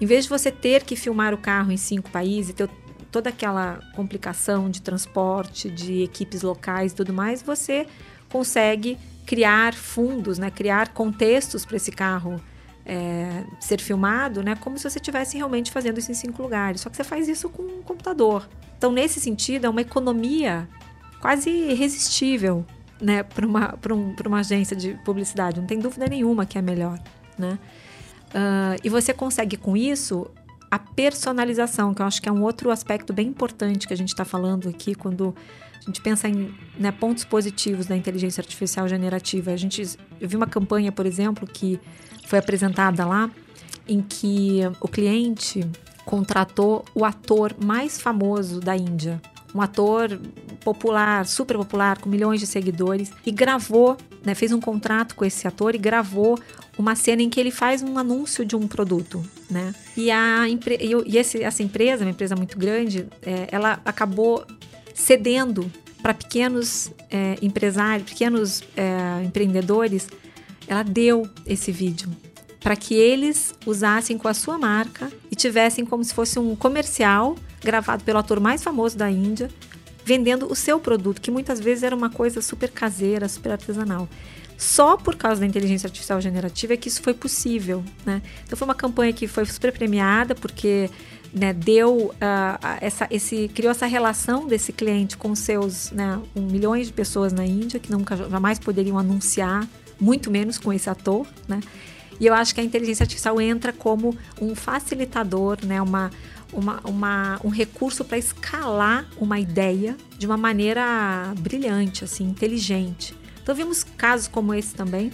Em 0.00 0.06
vez 0.06 0.24
de 0.24 0.30
você 0.30 0.50
ter 0.50 0.82
que 0.82 0.96
filmar 0.96 1.32
o 1.32 1.38
carro 1.38 1.70
em 1.70 1.76
cinco 1.76 2.10
países, 2.10 2.54
ter 2.54 2.68
toda 3.10 3.30
aquela 3.30 3.78
complicação 3.94 4.68
de 4.68 4.82
transporte, 4.82 5.70
de 5.70 6.02
equipes 6.02 6.42
locais 6.42 6.92
e 6.92 6.94
tudo 6.96 7.12
mais, 7.12 7.40
você 7.42 7.86
consegue 8.28 8.98
criar 9.24 9.72
fundos, 9.72 10.38
né? 10.38 10.50
Criar 10.50 10.88
contextos 10.88 11.64
para 11.64 11.76
esse 11.76 11.92
carro 11.92 12.40
é, 12.84 13.44
ser 13.60 13.80
filmado, 13.80 14.42
né? 14.42 14.56
Como 14.56 14.76
se 14.76 14.90
você 14.90 14.98
estivesse 14.98 15.36
realmente 15.36 15.70
fazendo 15.70 15.98
isso 15.98 16.10
em 16.10 16.14
cinco 16.14 16.42
lugares. 16.42 16.80
Só 16.80 16.90
que 16.90 16.96
você 16.96 17.04
faz 17.04 17.28
isso 17.28 17.48
com 17.48 17.62
um 17.62 17.82
computador. 17.82 18.48
Então, 18.76 18.92
nesse 18.92 19.20
sentido, 19.20 19.64
é 19.66 19.68
uma 19.68 19.80
economia 19.80 20.68
quase 21.20 21.48
irresistível 21.48 22.66
né, 23.04 23.22
para 23.22 23.46
uma, 23.46 23.78
um, 23.90 24.16
uma 24.26 24.38
agência 24.40 24.74
de 24.74 24.94
publicidade. 25.04 25.60
Não 25.60 25.66
tem 25.66 25.78
dúvida 25.78 26.06
nenhuma 26.06 26.46
que 26.46 26.56
é 26.56 26.62
melhor. 26.62 26.98
Né? 27.38 27.58
Uh, 28.30 28.80
e 28.82 28.88
você 28.88 29.12
consegue 29.12 29.58
com 29.58 29.76
isso 29.76 30.26
a 30.70 30.78
personalização, 30.78 31.92
que 31.92 32.00
eu 32.00 32.06
acho 32.06 32.22
que 32.22 32.28
é 32.28 32.32
um 32.32 32.42
outro 32.42 32.70
aspecto 32.70 33.12
bem 33.12 33.28
importante 33.28 33.86
que 33.86 33.92
a 33.92 33.96
gente 33.96 34.08
está 34.08 34.24
falando 34.24 34.68
aqui 34.70 34.94
quando 34.94 35.34
a 35.80 35.84
gente 35.84 36.00
pensa 36.00 36.28
em 36.28 36.52
né, 36.78 36.90
pontos 36.90 37.24
positivos 37.24 37.84
da 37.86 37.94
inteligência 37.94 38.40
artificial 38.40 38.88
generativa. 38.88 39.52
A 39.52 39.56
gente, 39.56 39.82
eu 40.18 40.28
vi 40.28 40.34
uma 40.34 40.46
campanha, 40.46 40.90
por 40.90 41.04
exemplo, 41.04 41.46
que 41.46 41.78
foi 42.26 42.38
apresentada 42.38 43.04
lá, 43.04 43.30
em 43.86 44.00
que 44.00 44.60
o 44.80 44.88
cliente 44.88 45.60
contratou 46.06 46.84
o 46.94 47.04
ator 47.04 47.54
mais 47.62 48.00
famoso 48.00 48.60
da 48.60 48.74
Índia 48.74 49.20
um 49.54 49.62
ator 49.62 50.20
popular, 50.64 51.26
super 51.26 51.56
popular, 51.56 51.98
com 51.98 52.08
milhões 52.08 52.40
de 52.40 52.46
seguidores, 52.46 53.12
e 53.24 53.30
gravou, 53.30 53.96
né, 54.24 54.34
fez 54.34 54.50
um 54.52 54.60
contrato 54.60 55.14
com 55.14 55.24
esse 55.24 55.46
ator 55.46 55.74
e 55.74 55.78
gravou 55.78 56.38
uma 56.78 56.96
cena 56.96 57.22
em 57.22 57.28
que 57.28 57.38
ele 57.38 57.50
faz 57.50 57.82
um 57.82 57.98
anúncio 57.98 58.44
de 58.44 58.56
um 58.56 58.66
produto, 58.66 59.22
né? 59.50 59.72
E, 59.96 60.10
a, 60.10 60.46
e 60.48 61.16
esse, 61.16 61.42
essa 61.42 61.62
empresa, 61.62 62.04
uma 62.04 62.10
empresa 62.10 62.34
muito 62.34 62.58
grande, 62.58 63.06
é, 63.22 63.48
ela 63.52 63.80
acabou 63.84 64.44
cedendo 64.92 65.70
para 66.02 66.12
pequenos 66.12 66.90
é, 67.10 67.36
empresários, 67.40 68.10
pequenos 68.10 68.62
é, 68.76 69.22
empreendedores, 69.24 70.08
ela 70.66 70.82
deu 70.82 71.28
esse 71.46 71.70
vídeo 71.70 72.10
para 72.64 72.74
que 72.74 72.94
eles 72.94 73.54
usassem 73.66 74.16
com 74.16 74.26
a 74.26 74.32
sua 74.32 74.56
marca 74.56 75.12
e 75.30 75.36
tivessem 75.36 75.84
como 75.84 76.02
se 76.02 76.14
fosse 76.14 76.38
um 76.38 76.56
comercial 76.56 77.36
gravado 77.62 78.02
pelo 78.04 78.18
ator 78.18 78.40
mais 78.40 78.62
famoso 78.62 78.96
da 78.96 79.10
Índia, 79.10 79.50
vendendo 80.04 80.50
o 80.50 80.54
seu 80.54 80.78
produto, 80.78 81.20
que 81.20 81.30
muitas 81.30 81.60
vezes 81.60 81.82
era 81.82 81.94
uma 81.94 82.10
coisa 82.10 82.42
super 82.42 82.70
caseira, 82.70 83.28
super 83.28 83.52
artesanal. 83.52 84.08
Só 84.56 84.96
por 84.96 85.16
causa 85.16 85.40
da 85.40 85.46
inteligência 85.46 85.86
artificial 85.86 86.20
generativa 86.20 86.74
é 86.74 86.76
que 86.76 86.88
isso 86.88 87.02
foi 87.02 87.12
possível, 87.12 87.82
né? 88.06 88.22
Então 88.44 88.56
foi 88.56 88.66
uma 88.66 88.74
campanha 88.74 89.12
que 89.12 89.26
foi 89.26 89.44
super 89.46 89.72
premiada 89.72 90.34
porque 90.34 90.88
né, 91.32 91.52
deu 91.52 92.12
uh, 92.14 92.78
essa, 92.80 93.08
esse 93.10 93.48
criou 93.52 93.72
essa 93.72 93.86
relação 93.86 94.46
desse 94.46 94.72
cliente 94.72 95.16
com 95.16 95.34
seus 95.34 95.90
né, 95.90 96.20
um, 96.36 96.42
milhões 96.42 96.86
de 96.86 96.92
pessoas 96.92 97.32
na 97.32 97.44
Índia 97.44 97.80
que 97.80 97.90
nunca 97.90 98.16
jamais 98.16 98.60
poderiam 98.60 98.96
anunciar, 98.96 99.66
muito 100.00 100.30
menos 100.30 100.56
com 100.56 100.72
esse 100.72 100.88
ator, 100.88 101.26
né? 101.48 101.60
E 102.20 102.26
eu 102.26 102.34
acho 102.34 102.54
que 102.54 102.60
a 102.60 102.64
inteligência 102.64 103.02
artificial 103.02 103.40
entra 103.40 103.72
como 103.72 104.16
um 104.40 104.54
facilitador, 104.54 105.58
né? 105.64 105.82
uma, 105.82 106.10
uma, 106.52 106.80
uma 106.84 107.40
um 107.44 107.48
recurso 107.48 108.04
para 108.04 108.18
escalar 108.18 109.06
uma 109.18 109.38
ideia 109.38 109.96
de 110.18 110.26
uma 110.26 110.36
maneira 110.36 111.32
brilhante, 111.38 112.04
assim, 112.04 112.24
inteligente. 112.24 113.14
Então 113.42 113.54
vimos 113.54 113.84
casos 113.84 114.28
como 114.28 114.54
esse 114.54 114.74
também, 114.74 115.12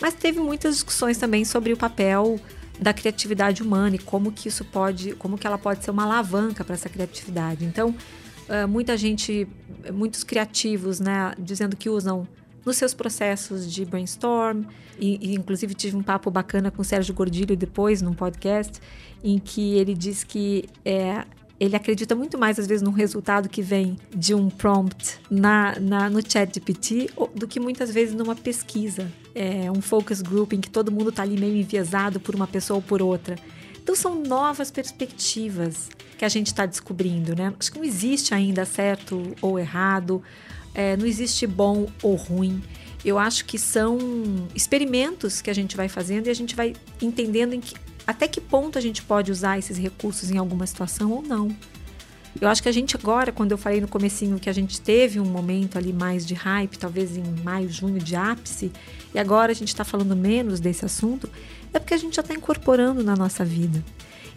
mas 0.00 0.14
teve 0.14 0.40
muitas 0.40 0.74
discussões 0.74 1.18
também 1.18 1.44
sobre 1.44 1.72
o 1.72 1.76
papel 1.76 2.40
da 2.80 2.92
criatividade 2.92 3.62
humana 3.62 3.96
e 3.96 3.98
como 3.98 4.32
que 4.32 4.48
isso 4.48 4.64
pode, 4.64 5.14
como 5.14 5.38
que 5.38 5.46
ela 5.46 5.58
pode 5.58 5.84
ser 5.84 5.90
uma 5.90 6.04
alavanca 6.04 6.64
para 6.64 6.74
essa 6.74 6.88
criatividade. 6.88 7.64
Então, 7.64 7.94
muita 8.68 8.96
gente, 8.96 9.46
muitos 9.92 10.24
criativos, 10.24 11.00
né, 11.00 11.32
dizendo 11.38 11.76
que 11.76 11.88
usam 11.88 12.26
nos 12.64 12.76
seus 12.76 12.94
processos 12.94 13.70
de 13.70 13.84
brainstorm. 13.84 14.64
E, 14.98 15.18
e, 15.20 15.34
inclusive 15.34 15.74
tive 15.74 15.96
um 15.96 16.02
papo 16.02 16.30
bacana 16.30 16.70
com 16.70 16.82
o 16.82 16.84
Sérgio 16.84 17.14
Gordilho 17.14 17.56
depois, 17.56 18.02
num 18.02 18.14
podcast, 18.14 18.80
em 19.24 19.38
que 19.38 19.74
ele 19.74 19.94
diz 19.94 20.22
que 20.22 20.68
é, 20.84 21.24
ele 21.58 21.76
acredita 21.76 22.14
muito 22.14 22.36
mais, 22.36 22.58
às 22.58 22.66
vezes, 22.66 22.82
no 22.82 22.90
resultado 22.90 23.48
que 23.48 23.62
vem 23.62 23.96
de 24.14 24.34
um 24.34 24.50
prompt 24.50 25.20
na, 25.30 25.78
na, 25.78 26.10
no 26.10 26.20
chat 26.20 26.52
GPT 26.52 27.10
do 27.34 27.46
que 27.46 27.60
muitas 27.60 27.92
vezes 27.92 28.14
numa 28.14 28.34
pesquisa. 28.34 29.10
É, 29.34 29.70
um 29.70 29.80
focus 29.80 30.20
group 30.20 30.52
em 30.52 30.60
que 30.60 30.68
todo 30.68 30.90
mundo 30.90 31.10
está 31.10 31.22
ali 31.22 31.38
meio 31.38 31.56
enviesado 31.56 32.18
por 32.18 32.34
uma 32.34 32.46
pessoa 32.46 32.78
ou 32.78 32.82
por 32.82 33.00
outra. 33.00 33.36
Então 33.82 33.94
são 33.94 34.22
novas 34.22 34.70
perspectivas 34.70 35.88
que 36.18 36.24
a 36.24 36.28
gente 36.28 36.48
está 36.48 36.66
descobrindo, 36.66 37.34
né? 37.34 37.52
Acho 37.58 37.72
que 37.72 37.78
não 37.78 37.84
existe 37.84 38.34
ainda 38.34 38.64
certo 38.64 39.34
ou 39.40 39.58
errado. 39.58 40.22
É, 40.74 40.96
não 40.96 41.06
existe 41.06 41.46
bom 41.46 41.86
ou 42.02 42.14
ruim. 42.14 42.62
Eu 43.04 43.18
acho 43.18 43.44
que 43.44 43.58
são 43.58 43.98
experimentos 44.54 45.40
que 45.40 45.50
a 45.50 45.54
gente 45.54 45.76
vai 45.76 45.88
fazendo 45.88 46.28
e 46.28 46.30
a 46.30 46.34
gente 46.34 46.54
vai 46.54 46.74
entendendo 47.00 47.58
que, 47.60 47.74
até 48.06 48.28
que 48.28 48.40
ponto 48.40 48.78
a 48.78 48.80
gente 48.80 49.02
pode 49.02 49.30
usar 49.32 49.58
esses 49.58 49.76
recursos 49.76 50.30
em 50.30 50.38
alguma 50.38 50.66
situação 50.66 51.10
ou 51.10 51.22
não. 51.22 51.54
Eu 52.40 52.48
acho 52.48 52.62
que 52.62 52.68
a 52.68 52.72
gente 52.72 52.96
agora, 52.96 53.30
quando 53.30 53.52
eu 53.52 53.58
falei 53.58 53.80
no 53.80 53.88
comecinho 53.88 54.38
que 54.38 54.48
a 54.48 54.52
gente 54.52 54.80
teve 54.80 55.20
um 55.20 55.24
momento 55.24 55.76
ali 55.76 55.92
mais 55.92 56.24
de 56.24 56.34
hype, 56.34 56.78
talvez 56.78 57.16
em 57.16 57.22
maio, 57.42 57.68
junho 57.68 57.98
de 57.98 58.16
ápice, 58.16 58.72
e 59.14 59.18
agora 59.18 59.52
a 59.52 59.54
gente 59.54 59.68
está 59.68 59.84
falando 59.84 60.16
menos 60.16 60.58
desse 60.58 60.84
assunto, 60.84 61.28
é 61.72 61.78
porque 61.78 61.94
a 61.94 61.98
gente 61.98 62.16
já 62.16 62.22
está 62.22 62.34
incorporando 62.34 63.02
na 63.02 63.14
nossa 63.14 63.44
vida. 63.44 63.84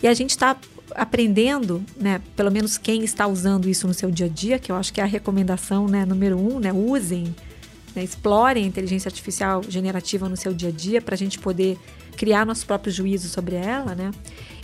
E 0.02 0.08
a 0.08 0.14
gente 0.14 0.32
está 0.32 0.58
aprendendo, 0.92 1.84
né, 1.98 2.22
pelo 2.36 2.52
menos 2.52 2.78
quem 2.78 3.04
está 3.04 3.28
usando 3.28 3.68
isso 3.68 3.88
no 3.88 3.94
seu 3.94 4.12
dia 4.12 4.28
a 4.28 4.30
dia, 4.30 4.60
que 4.60 4.72
eu 4.72 4.76
acho 4.76 4.94
que 4.94 5.02
é 5.02 5.04
a 5.04 5.08
recomendação 5.08 5.88
né, 5.88 6.06
número 6.06 6.38
um, 6.38 6.60
né, 6.60 6.72
usem, 6.72 7.36
né, 7.96 8.04
explorem 8.04 8.66
a 8.66 8.68
inteligência 8.68 9.10
artificial 9.10 9.62
generativa 9.68 10.30
no 10.30 10.38
seu 10.38 10.54
dia 10.54 10.70
a 10.70 10.72
dia 10.72 11.02
para 11.02 11.16
a 11.16 11.18
gente 11.18 11.40
poder 11.40 11.78
criar 12.16 12.46
nosso 12.46 12.66
próprio 12.66 12.94
juízo 12.94 13.28
sobre 13.28 13.56
ela, 13.56 13.94
né? 13.94 14.12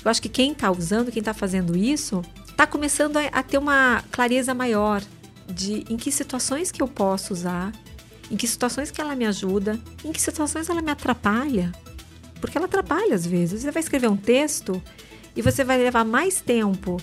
Eu 0.03 0.09
acho 0.09 0.21
que 0.21 0.29
quem 0.29 0.53
está 0.53 0.71
usando, 0.71 1.11
quem 1.11 1.19
está 1.19 1.33
fazendo 1.33 1.77
isso, 1.77 2.23
está 2.49 2.65
começando 2.65 3.17
a, 3.17 3.25
a 3.25 3.43
ter 3.43 3.57
uma 3.57 4.03
clareza 4.09 4.53
maior 4.53 5.01
de 5.47 5.85
em 5.89 5.97
que 5.97 6.11
situações 6.11 6.71
que 6.71 6.81
eu 6.81 6.87
posso 6.87 7.33
usar, 7.33 7.71
em 8.29 8.37
que 8.37 8.47
situações 8.47 8.89
que 8.89 9.01
ela 9.01 9.15
me 9.15 9.25
ajuda, 9.25 9.79
em 10.03 10.11
que 10.11 10.21
situações 10.21 10.69
ela 10.69 10.81
me 10.81 10.91
atrapalha. 10.91 11.71
Porque 12.39 12.57
ela 12.57 12.65
atrapalha 12.65 13.13
às 13.13 13.25
vezes. 13.25 13.61
Você 13.61 13.71
vai 13.71 13.81
escrever 13.81 14.09
um 14.09 14.17
texto 14.17 14.81
e 15.35 15.41
você 15.41 15.63
vai 15.63 15.77
levar 15.77 16.03
mais 16.03 16.41
tempo 16.41 16.97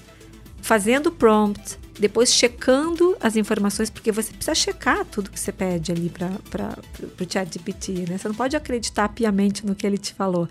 fazendo 0.61 1.11
prompt, 1.11 1.79
depois 1.99 2.33
checando 2.33 3.17
as 3.21 3.37
informações, 3.37 3.91
porque 3.91 4.13
você 4.13 4.33
precisa 4.33 4.55
checar 4.55 5.05
tudo 5.05 5.31
que 5.31 5.39
você 5.39 5.51
pede 5.51 5.91
ali 5.91 6.11
para 6.11 6.79
o 7.21 7.33
chat 7.33 7.53
GPT, 7.53 8.07
né? 8.09 8.19
Você 8.19 8.29
não 8.29 8.35
pode 8.35 8.57
acreditar 8.57 9.09
piamente 9.09 9.67
no 9.67 9.75
que 9.75 9.87
ele 9.87 9.99
te 9.99 10.15
falou. 10.15 10.49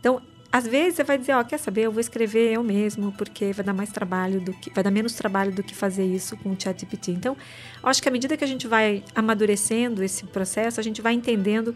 Então, 0.00 0.20
às 0.50 0.66
vezes 0.66 0.96
você 0.96 1.04
vai 1.04 1.16
dizer, 1.16 1.32
ó, 1.32 1.40
oh, 1.40 1.44
quer 1.44 1.58
saber, 1.58 1.82
eu 1.82 1.92
vou 1.92 2.00
escrever 2.00 2.52
eu 2.52 2.62
mesmo, 2.62 3.10
porque 3.12 3.54
vai 3.54 3.64
dar 3.64 3.72
mais 3.72 3.90
trabalho 3.90 4.38
do 4.38 4.52
que 4.52 4.70
vai 4.70 4.84
dar 4.84 4.90
menos 4.90 5.14
trabalho 5.14 5.50
do 5.50 5.62
que 5.62 5.74
fazer 5.74 6.04
isso 6.04 6.36
com 6.36 6.50
o 6.50 6.56
ChatGPT. 6.60 7.12
Então, 7.12 7.34
acho 7.82 8.02
que 8.02 8.08
à 8.08 8.12
medida 8.12 8.36
que 8.36 8.44
a 8.44 8.46
gente 8.46 8.66
vai 8.66 9.02
amadurecendo 9.14 10.02
esse 10.04 10.26
processo, 10.26 10.78
a 10.78 10.82
gente 10.82 11.00
vai 11.00 11.14
entendendo 11.14 11.74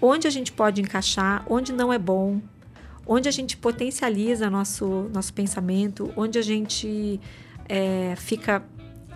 onde 0.00 0.26
a 0.26 0.30
gente 0.30 0.52
pode 0.52 0.80
encaixar, 0.80 1.44
onde 1.50 1.70
não 1.70 1.92
é 1.92 1.98
bom, 1.98 2.40
onde 3.08 3.28
a 3.28 3.32
gente 3.32 3.56
potencializa 3.56 4.50
nosso, 4.50 5.10
nosso 5.12 5.32
pensamento, 5.32 6.12
onde 6.14 6.38
a 6.38 6.42
gente 6.42 7.18
é, 7.66 8.14
fica 8.16 8.62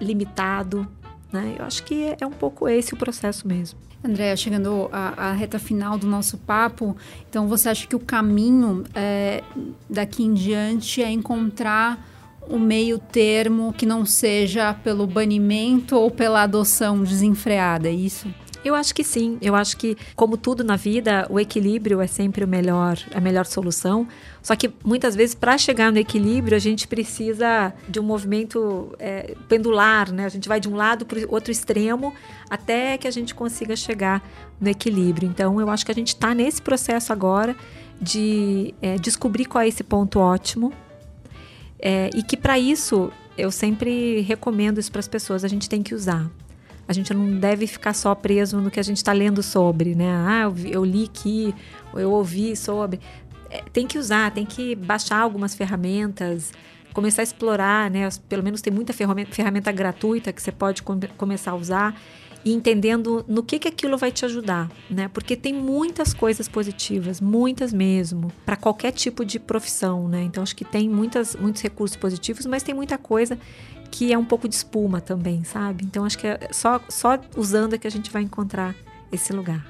limitado. 0.00 0.88
Né? 1.30 1.56
Eu 1.58 1.66
acho 1.66 1.84
que 1.84 2.16
é 2.18 2.26
um 2.26 2.32
pouco 2.32 2.66
esse 2.66 2.94
o 2.94 2.96
processo 2.96 3.46
mesmo. 3.46 3.78
Andréa, 4.02 4.34
chegando 4.36 4.88
à, 4.90 5.28
à, 5.28 5.32
reta 5.32 5.60
final 5.60 5.96
do 5.96 6.08
nosso 6.08 6.36
papo, 6.38 6.96
então 7.28 7.46
você 7.46 7.68
acha 7.68 7.86
que 7.86 7.94
o 7.94 8.00
caminho 8.00 8.82
é, 8.94 9.44
daqui 9.88 10.24
em 10.24 10.34
diante 10.34 11.00
é 11.00 11.08
encontrar 11.08 12.08
um 12.50 12.58
meio 12.58 12.98
termo 12.98 13.72
que 13.72 13.86
não 13.86 14.04
seja 14.04 14.74
pelo 14.74 15.06
banimento 15.06 15.96
ou 15.96 16.10
pela 16.10 16.42
adoção 16.42 17.04
desenfreada, 17.04 17.88
é 17.88 17.92
isso? 17.92 18.26
Eu 18.64 18.74
acho 18.74 18.94
que 18.94 19.02
sim. 19.02 19.38
Eu 19.42 19.54
acho 19.54 19.76
que, 19.76 19.96
como 20.14 20.36
tudo 20.36 20.62
na 20.62 20.76
vida, 20.76 21.26
o 21.28 21.40
equilíbrio 21.40 22.00
é 22.00 22.06
sempre 22.06 22.44
o 22.44 22.48
melhor, 22.48 22.98
a 23.12 23.20
melhor 23.20 23.44
solução. 23.44 24.06
Só 24.42 24.54
que 24.54 24.72
muitas 24.84 25.16
vezes, 25.16 25.34
para 25.34 25.58
chegar 25.58 25.90
no 25.90 25.98
equilíbrio, 25.98 26.56
a 26.56 26.60
gente 26.60 26.86
precisa 26.86 27.72
de 27.88 27.98
um 27.98 28.02
movimento 28.02 28.94
é, 28.98 29.34
pendular, 29.48 30.12
né? 30.12 30.24
A 30.24 30.28
gente 30.28 30.48
vai 30.48 30.60
de 30.60 30.68
um 30.68 30.76
lado 30.76 31.04
para 31.04 31.18
o 31.18 31.32
outro 31.32 31.50
extremo 31.50 32.14
até 32.48 32.96
que 32.98 33.08
a 33.08 33.10
gente 33.10 33.34
consiga 33.34 33.74
chegar 33.74 34.22
no 34.60 34.68
equilíbrio. 34.68 35.28
Então, 35.28 35.60
eu 35.60 35.68
acho 35.68 35.84
que 35.84 35.92
a 35.92 35.94
gente 35.94 36.08
está 36.08 36.34
nesse 36.34 36.62
processo 36.62 37.12
agora 37.12 37.56
de 38.00 38.74
é, 38.80 38.96
descobrir 38.96 39.44
qual 39.44 39.62
é 39.62 39.68
esse 39.68 39.84
ponto 39.84 40.18
ótimo 40.18 40.72
é, 41.78 42.10
e 42.14 42.22
que 42.22 42.36
para 42.36 42.58
isso 42.58 43.10
eu 43.36 43.50
sempre 43.50 44.20
recomendo 44.20 44.78
isso 44.78 44.90
para 44.90 45.00
as 45.00 45.08
pessoas. 45.08 45.44
A 45.44 45.48
gente 45.48 45.68
tem 45.68 45.82
que 45.82 45.94
usar. 45.94 46.30
A 46.86 46.92
gente 46.92 47.12
não 47.14 47.38
deve 47.38 47.66
ficar 47.66 47.94
só 47.94 48.14
preso 48.14 48.60
no 48.60 48.70
que 48.70 48.80
a 48.80 48.82
gente 48.82 48.96
está 48.98 49.12
lendo 49.12 49.42
sobre, 49.42 49.94
né? 49.94 50.10
Ah, 50.10 50.52
eu, 50.64 50.84
li 50.84 51.04
aqui, 51.04 51.54
eu 51.94 52.10
ouvi 52.10 52.56
sobre. 52.56 53.00
É, 53.50 53.62
tem 53.72 53.86
que 53.86 53.98
usar, 53.98 54.30
tem 54.32 54.44
que 54.44 54.74
baixar 54.74 55.18
algumas 55.18 55.54
ferramentas, 55.54 56.52
começar 56.92 57.22
a 57.22 57.24
explorar, 57.24 57.90
né? 57.90 58.08
Pelo 58.28 58.42
menos 58.42 58.60
tem 58.60 58.72
muita 58.72 58.92
ferramenta, 58.92 59.32
ferramenta 59.32 59.70
gratuita 59.70 60.32
que 60.32 60.42
você 60.42 60.52
pode 60.52 60.82
com, 60.82 60.98
começar 61.16 61.52
a 61.52 61.54
usar 61.54 61.94
e 62.44 62.52
entendendo 62.52 63.24
no 63.28 63.42
que 63.42 63.58
que 63.58 63.68
aquilo 63.68 63.96
vai 63.96 64.10
te 64.10 64.24
ajudar, 64.24 64.70
né? 64.90 65.08
Porque 65.08 65.36
tem 65.36 65.52
muitas 65.52 66.12
coisas 66.12 66.48
positivas, 66.48 67.20
muitas 67.20 67.72
mesmo, 67.72 68.32
para 68.44 68.56
qualquer 68.56 68.92
tipo 68.92 69.24
de 69.24 69.38
profissão, 69.38 70.08
né? 70.08 70.22
Então 70.22 70.42
acho 70.42 70.56
que 70.56 70.64
tem 70.64 70.88
muitas, 70.88 71.36
muitos 71.36 71.62
recursos 71.62 71.96
positivos, 71.96 72.46
mas 72.46 72.62
tem 72.62 72.74
muita 72.74 72.98
coisa 72.98 73.38
que 73.92 74.10
é 74.10 74.18
um 74.18 74.24
pouco 74.24 74.48
de 74.48 74.54
espuma 74.54 75.00
também, 75.00 75.44
sabe? 75.44 75.84
Então 75.84 76.04
acho 76.04 76.18
que 76.18 76.26
é 76.26 76.48
só, 76.50 76.80
só 76.88 77.20
usando 77.36 77.74
é 77.74 77.78
que 77.78 77.86
a 77.86 77.90
gente 77.90 78.10
vai 78.10 78.22
encontrar 78.22 78.74
esse 79.12 79.32
lugar. 79.32 79.64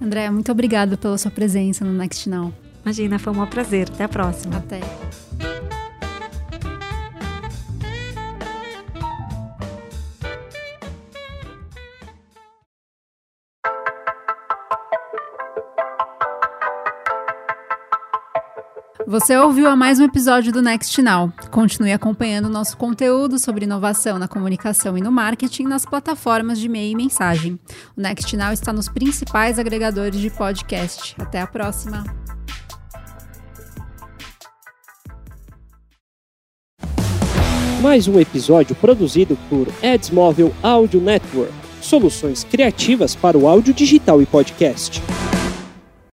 Andréa, 0.00 0.32
muito 0.32 0.50
obrigada 0.50 0.96
pela 0.96 1.16
sua 1.16 1.30
presença 1.30 1.84
no 1.84 1.92
Next 1.92 2.28
Now. 2.28 2.52
Imagina, 2.84 3.20
foi 3.20 3.32
um 3.32 3.36
maior 3.36 3.48
prazer. 3.48 3.88
Até 3.88 4.04
a 4.04 4.08
próxima. 4.08 4.56
Até. 4.56 4.80
Você 19.12 19.36
ouviu 19.36 19.68
a 19.68 19.76
mais 19.76 20.00
um 20.00 20.04
episódio 20.04 20.50
do 20.50 20.62
Next 20.62 21.02
Now. 21.02 21.30
Continue 21.50 21.92
acompanhando 21.92 22.48
nosso 22.48 22.78
conteúdo 22.78 23.38
sobre 23.38 23.66
inovação 23.66 24.18
na 24.18 24.26
comunicação 24.26 24.96
e 24.96 25.02
no 25.02 25.12
marketing 25.12 25.64
nas 25.64 25.84
plataformas 25.84 26.58
de 26.58 26.64
e-mail 26.64 26.92
e 26.92 26.96
mensagem. 26.96 27.60
O 27.94 28.00
Next 28.00 28.34
Now 28.34 28.54
está 28.54 28.72
nos 28.72 28.88
principais 28.88 29.58
agregadores 29.58 30.18
de 30.18 30.30
podcast. 30.30 31.14
Até 31.20 31.42
a 31.42 31.46
próxima. 31.46 32.04
Mais 37.82 38.08
um 38.08 38.18
episódio 38.18 38.74
produzido 38.74 39.36
por 39.50 39.68
Edsmóvel 39.82 40.54
Audio 40.62 41.02
Network. 41.02 41.52
Soluções 41.82 42.44
criativas 42.44 43.14
para 43.14 43.36
o 43.36 43.46
áudio 43.46 43.74
digital 43.74 44.22
e 44.22 44.24
podcast. 44.24 45.02